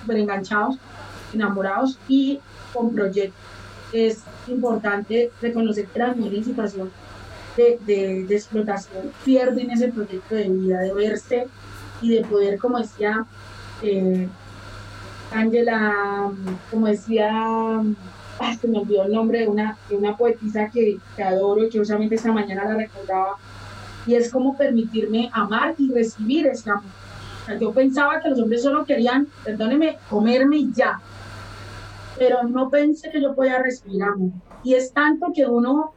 súper 0.00 0.18
enganchados, 0.18 0.78
enamorados 1.32 1.98
y 2.06 2.38
con 2.72 2.94
proyectos 2.94 3.59
es 3.92 4.22
importante 4.48 5.30
reconocer 5.40 5.86
que 5.86 5.98
las 5.98 6.16
mujeres 6.16 6.38
en 6.38 6.44
situación 6.44 6.90
de, 7.56 7.78
de, 8.26 8.34
explotación 8.34 9.10
pierden 9.24 9.70
ese 9.70 9.88
proyecto 9.88 10.34
de 10.34 10.48
vida, 10.48 10.80
de 10.80 10.94
verse 10.94 11.46
y 12.00 12.14
de 12.14 12.24
poder, 12.24 12.58
como 12.58 12.78
decía 12.78 13.26
eh, 13.82 14.28
Angela, 15.32 16.30
como 16.70 16.86
decía, 16.86 17.30
ah, 17.32 18.56
se 18.60 18.68
me 18.68 18.78
olvidó 18.78 19.04
el 19.04 19.12
nombre 19.12 19.40
de 19.40 19.48
una, 19.48 19.76
de 19.88 19.96
una 19.96 20.16
poetisa 20.16 20.68
que, 20.70 20.98
que 21.16 21.22
adoro 21.22 21.64
y 21.64 21.68
que 21.68 21.78
justamente 21.78 22.16
esta 22.16 22.32
mañana 22.32 22.64
la 22.64 22.74
recordaba, 22.74 23.36
y 24.06 24.14
es 24.14 24.30
como 24.30 24.56
permitirme 24.56 25.30
amar 25.32 25.74
y 25.78 25.92
recibir 25.92 26.46
ese 26.46 26.70
amor. 26.70 26.90
yo 27.60 27.72
pensaba 27.72 28.20
que 28.20 28.30
los 28.30 28.40
hombres 28.40 28.62
solo 28.62 28.84
querían, 28.84 29.28
perdóneme, 29.44 29.98
comerme 30.08 30.56
y 30.56 30.72
ya, 30.72 31.00
pero 32.20 32.42
no 32.42 32.68
pensé 32.68 33.10
que 33.10 33.22
yo 33.22 33.34
podía 33.34 33.62
respirar. 33.62 34.12
Y 34.62 34.74
es 34.74 34.92
tanto 34.92 35.32
que 35.34 35.46
uno 35.46 35.94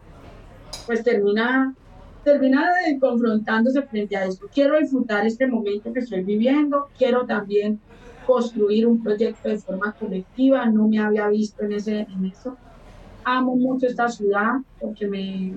pues 0.86 1.04
termina, 1.04 1.76
termina 2.24 2.72
confrontándose 3.02 3.82
frente 3.82 4.16
a 4.16 4.24
esto. 4.24 4.48
Quiero 4.54 4.80
disfrutar 4.80 5.28
este 5.28 5.48
momento 5.48 5.92
que 5.92 6.00
estoy 6.00 6.24
viviendo, 6.24 6.88
quiero 6.98 7.26
también 7.26 7.82
construir 8.26 8.88
un 8.88 9.04
proyecto 9.04 9.50
de 9.50 9.58
forma 9.58 9.92
colectiva, 10.00 10.66
no 10.68 10.88
me 10.88 10.98
había 10.98 11.28
visto 11.28 11.62
en, 11.66 11.74
ese, 11.74 12.08
en 12.10 12.26
eso. 12.26 12.56
Amo 13.26 13.58
mucho 13.58 13.86
esta 13.86 14.08
ciudad 14.08 14.62
porque 14.80 15.06
me, 15.06 15.54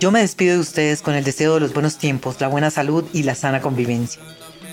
Yo 0.00 0.10
me 0.10 0.20
despido 0.20 0.54
de 0.54 0.60
ustedes 0.60 1.02
con 1.02 1.14
el 1.14 1.24
deseo 1.24 1.54
de 1.54 1.60
los 1.60 1.72
buenos 1.72 1.98
tiempos, 1.98 2.40
la 2.40 2.48
buena 2.48 2.70
salud 2.70 3.04
y 3.12 3.22
la 3.22 3.34
sana 3.34 3.60
convivencia. 3.60 4.22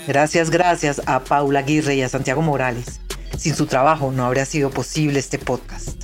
Gracias, 0.06 0.50
gracias 0.50 1.00
a 1.06 1.24
Paula 1.24 1.60
Aguirre 1.60 1.94
y 1.94 2.02
a 2.02 2.08
Santiago 2.08 2.42
Morales. 2.42 3.00
Sin 3.38 3.54
su 3.54 3.66
trabajo 3.66 4.12
no 4.12 4.26
habría 4.26 4.44
sido 4.44 4.70
posible 4.70 5.18
este 5.18 5.38
podcast. 5.38 6.03